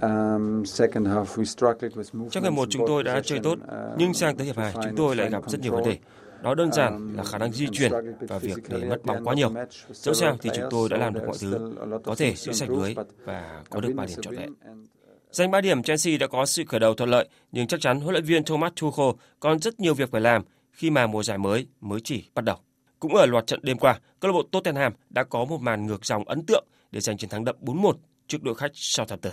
[0.03, 0.65] Um,
[2.31, 3.59] Trong ngày một chúng tôi đã chơi tốt,
[3.97, 5.99] nhưng sang tới hiệp 2 chúng tôi lại gặp rất nhiều vấn đề.
[6.43, 9.35] Đó đơn giản um, là khả năng di chuyển và việc để mất bóng quá
[9.35, 9.53] nhiều.
[9.93, 12.95] Dẫu sao thì chúng tôi đã làm được mọi thứ, có thể giữ sạch lưới
[13.25, 14.55] và có được 3 điểm trọn vẹn.
[15.31, 18.13] Giành 3 điểm, Chelsea đã có sự khởi đầu thuận lợi, nhưng chắc chắn huấn
[18.13, 19.07] luyện viên Thomas Tuchel
[19.41, 22.57] còn rất nhiều việc phải làm khi mà mùa giải mới mới chỉ bắt đầu.
[23.01, 26.05] Cũng ở loạt trận đêm qua, câu lạc bộ Tottenham đã có một màn ngược
[26.05, 27.93] dòng ấn tượng để giành chiến thắng đậm 4-1
[28.27, 29.33] trước đội khách Southampton.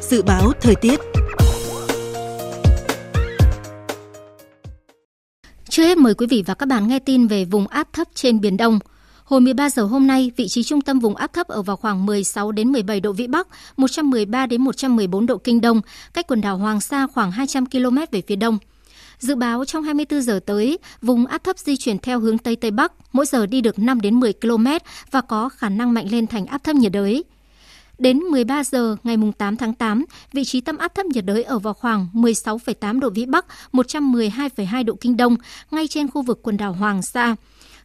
[0.00, 1.00] Dự báo thời tiết
[5.68, 8.40] Trước hết mời quý vị và các bạn nghe tin về vùng áp thấp trên
[8.40, 8.78] Biển Đông–
[9.32, 12.06] Hồi 13 giờ hôm nay, vị trí trung tâm vùng áp thấp ở vào khoảng
[12.06, 15.80] 16 đến 17 độ vĩ Bắc, 113 đến 114 độ kinh Đông,
[16.14, 18.58] cách quần đảo Hoàng Sa khoảng 200 km về phía đông.
[19.18, 22.70] Dự báo trong 24 giờ tới, vùng áp thấp di chuyển theo hướng Tây Tây
[22.70, 24.66] Bắc, mỗi giờ đi được 5 đến 10 km
[25.10, 27.24] và có khả năng mạnh lên thành áp thấp nhiệt đới.
[27.98, 31.58] Đến 13 giờ ngày 8 tháng 8, vị trí tâm áp thấp nhiệt đới ở
[31.58, 35.36] vào khoảng 16,8 độ Vĩ Bắc, 112,2 độ Kinh Đông,
[35.70, 37.36] ngay trên khu vực quần đảo Hoàng Sa.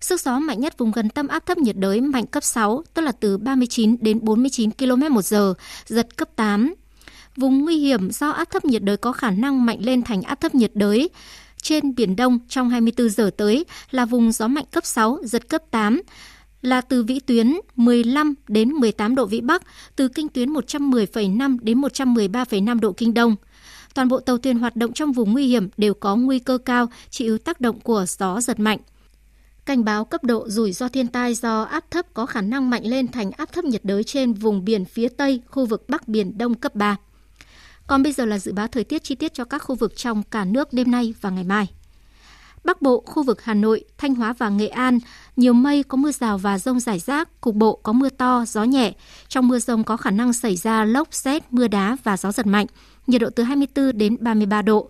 [0.01, 3.01] Sức gió mạnh nhất vùng gần tâm áp thấp nhiệt đới mạnh cấp 6, tức
[3.01, 5.53] là từ 39 đến 49 km một giờ,
[5.85, 6.73] giật cấp 8.
[7.35, 10.41] Vùng nguy hiểm do áp thấp nhiệt đới có khả năng mạnh lên thành áp
[10.41, 11.09] thấp nhiệt đới
[11.61, 15.61] trên Biển Đông trong 24 giờ tới là vùng gió mạnh cấp 6, giật cấp
[15.71, 16.01] 8
[16.61, 19.63] là từ vĩ tuyến 15 đến 18 độ vĩ Bắc,
[19.95, 23.35] từ kinh tuyến 110,5 đến 113,5 độ kinh Đông.
[23.93, 26.87] Toàn bộ tàu thuyền hoạt động trong vùng nguy hiểm đều có nguy cơ cao
[27.09, 28.79] chịu tác động của gió giật mạnh.
[29.67, 32.85] Cảnh báo cấp độ rủi ro thiên tai do áp thấp có khả năng mạnh
[32.85, 36.37] lên thành áp thấp nhiệt đới trên vùng biển phía Tây, khu vực Bắc Biển
[36.37, 36.95] Đông cấp 3.
[37.87, 40.23] Còn bây giờ là dự báo thời tiết chi tiết cho các khu vực trong
[40.23, 41.67] cả nước đêm nay và ngày mai.
[42.63, 44.99] Bắc Bộ, khu vực Hà Nội, Thanh Hóa và Nghệ An,
[45.35, 48.63] nhiều mây có mưa rào và rông rải rác, cục bộ có mưa to, gió
[48.63, 48.93] nhẹ.
[49.27, 52.47] Trong mưa rông có khả năng xảy ra lốc, xét, mưa đá và gió giật
[52.47, 52.65] mạnh,
[53.07, 54.89] nhiệt độ từ 24 đến 33 độ.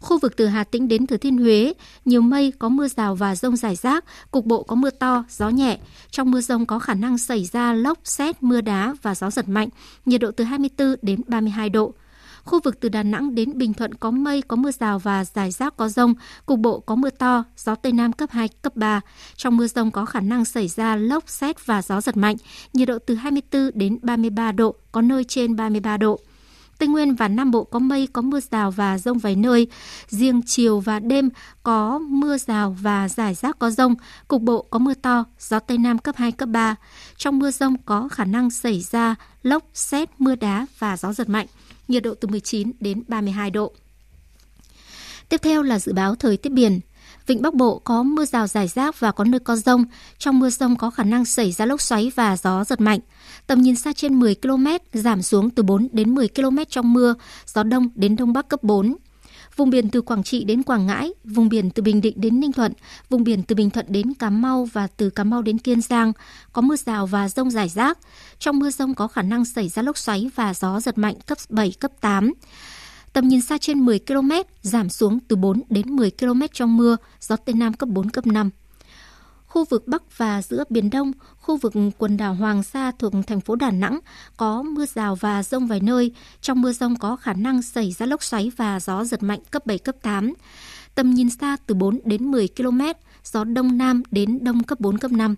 [0.00, 1.72] Khu vực từ Hà Tĩnh đến Thừa Thiên Huế,
[2.04, 5.48] nhiều mây có mưa rào và rông rải rác, cục bộ có mưa to, gió
[5.48, 5.78] nhẹ.
[6.10, 9.48] Trong mưa rông có khả năng xảy ra lốc, xét, mưa đá và gió giật
[9.48, 9.68] mạnh,
[10.04, 11.94] nhiệt độ từ 24 đến 32 độ.
[12.44, 15.50] Khu vực từ Đà Nẵng đến Bình Thuận có mây, có mưa rào và rải
[15.50, 16.14] rác có rông,
[16.46, 19.00] cục bộ có mưa to, gió Tây Nam cấp 2, cấp 3.
[19.36, 22.36] Trong mưa rông có khả năng xảy ra lốc, xét và gió giật mạnh,
[22.72, 26.20] nhiệt độ từ 24 đến 33 độ, có nơi trên 33 độ.
[26.78, 29.66] Tây Nguyên và Nam Bộ có mây, có mưa rào và rông vài nơi.
[30.08, 31.30] Riêng chiều và đêm
[31.62, 33.94] có mưa rào và rải rác có rông.
[34.28, 36.76] Cục bộ có mưa to, gió Tây Nam cấp 2, cấp 3.
[37.16, 41.28] Trong mưa rông có khả năng xảy ra lốc, xét, mưa đá và gió giật
[41.28, 41.46] mạnh.
[41.88, 43.72] Nhiệt độ từ 19 đến 32 độ.
[45.28, 46.80] Tiếp theo là dự báo thời tiết biển.
[47.28, 49.84] Vịnh Bắc Bộ có mưa rào rải rác và có nơi có rông.
[50.18, 53.00] Trong mưa rông có khả năng xảy ra lốc xoáy và gió giật mạnh.
[53.46, 57.14] Tầm nhìn xa trên 10 km, giảm xuống từ 4 đến 10 km trong mưa,
[57.46, 58.96] gió đông đến đông bắc cấp 4.
[59.56, 62.52] Vùng biển từ Quảng Trị đến Quảng Ngãi, vùng biển từ Bình Định đến Ninh
[62.52, 62.72] Thuận,
[63.08, 66.12] vùng biển từ Bình Thuận đến Cà Mau và từ Cà Mau đến Kiên Giang
[66.52, 67.98] có mưa rào và rông rải rác.
[68.38, 71.38] Trong mưa rông có khả năng xảy ra lốc xoáy và gió giật mạnh cấp
[71.48, 72.32] 7, cấp 8.
[73.18, 74.30] Tầm nhìn xa trên 10 km,
[74.62, 78.26] giảm xuống từ 4 đến 10 km trong mưa, gió Tây Nam cấp 4, cấp
[78.26, 78.50] 5.
[79.46, 83.40] Khu vực Bắc và giữa Biển Đông, khu vực quần đảo Hoàng Sa thuộc thành
[83.40, 83.98] phố Đà Nẵng
[84.36, 86.12] có mưa rào và rông vài nơi.
[86.40, 89.66] Trong mưa rông có khả năng xảy ra lốc xoáy và gió giật mạnh cấp
[89.66, 90.34] 7, cấp 8.
[90.94, 92.80] Tầm nhìn xa từ 4 đến 10 km,
[93.24, 95.34] gió Đông Nam đến Đông cấp 4, cấp 5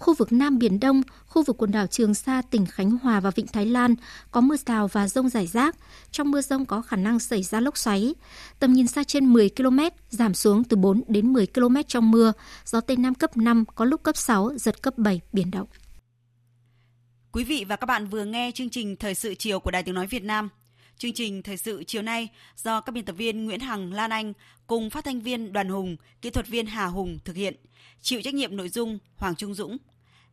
[0.00, 3.30] khu vực Nam Biển Đông, khu vực quần đảo Trường Sa, tỉnh Khánh Hòa và
[3.30, 3.94] Vịnh Thái Lan
[4.30, 5.76] có mưa rào và rông rải rác.
[6.10, 8.14] Trong mưa rông có khả năng xảy ra lốc xoáy.
[8.58, 9.78] Tầm nhìn xa trên 10 km,
[10.10, 12.32] giảm xuống từ 4 đến 10 km trong mưa.
[12.64, 15.66] Gió Tây Nam cấp 5, có lúc cấp 6, giật cấp 7, biển động.
[17.32, 19.94] Quý vị và các bạn vừa nghe chương trình Thời sự chiều của Đài Tiếng
[19.94, 20.48] Nói Việt Nam.
[20.98, 24.32] Chương trình Thời sự chiều nay do các biên tập viên Nguyễn Hằng, Lan Anh
[24.66, 27.56] cùng phát thanh viên Đoàn Hùng, kỹ thuật viên Hà Hùng thực hiện.
[28.02, 29.76] Chịu trách nhiệm nội dung Hoàng Trung Dũng.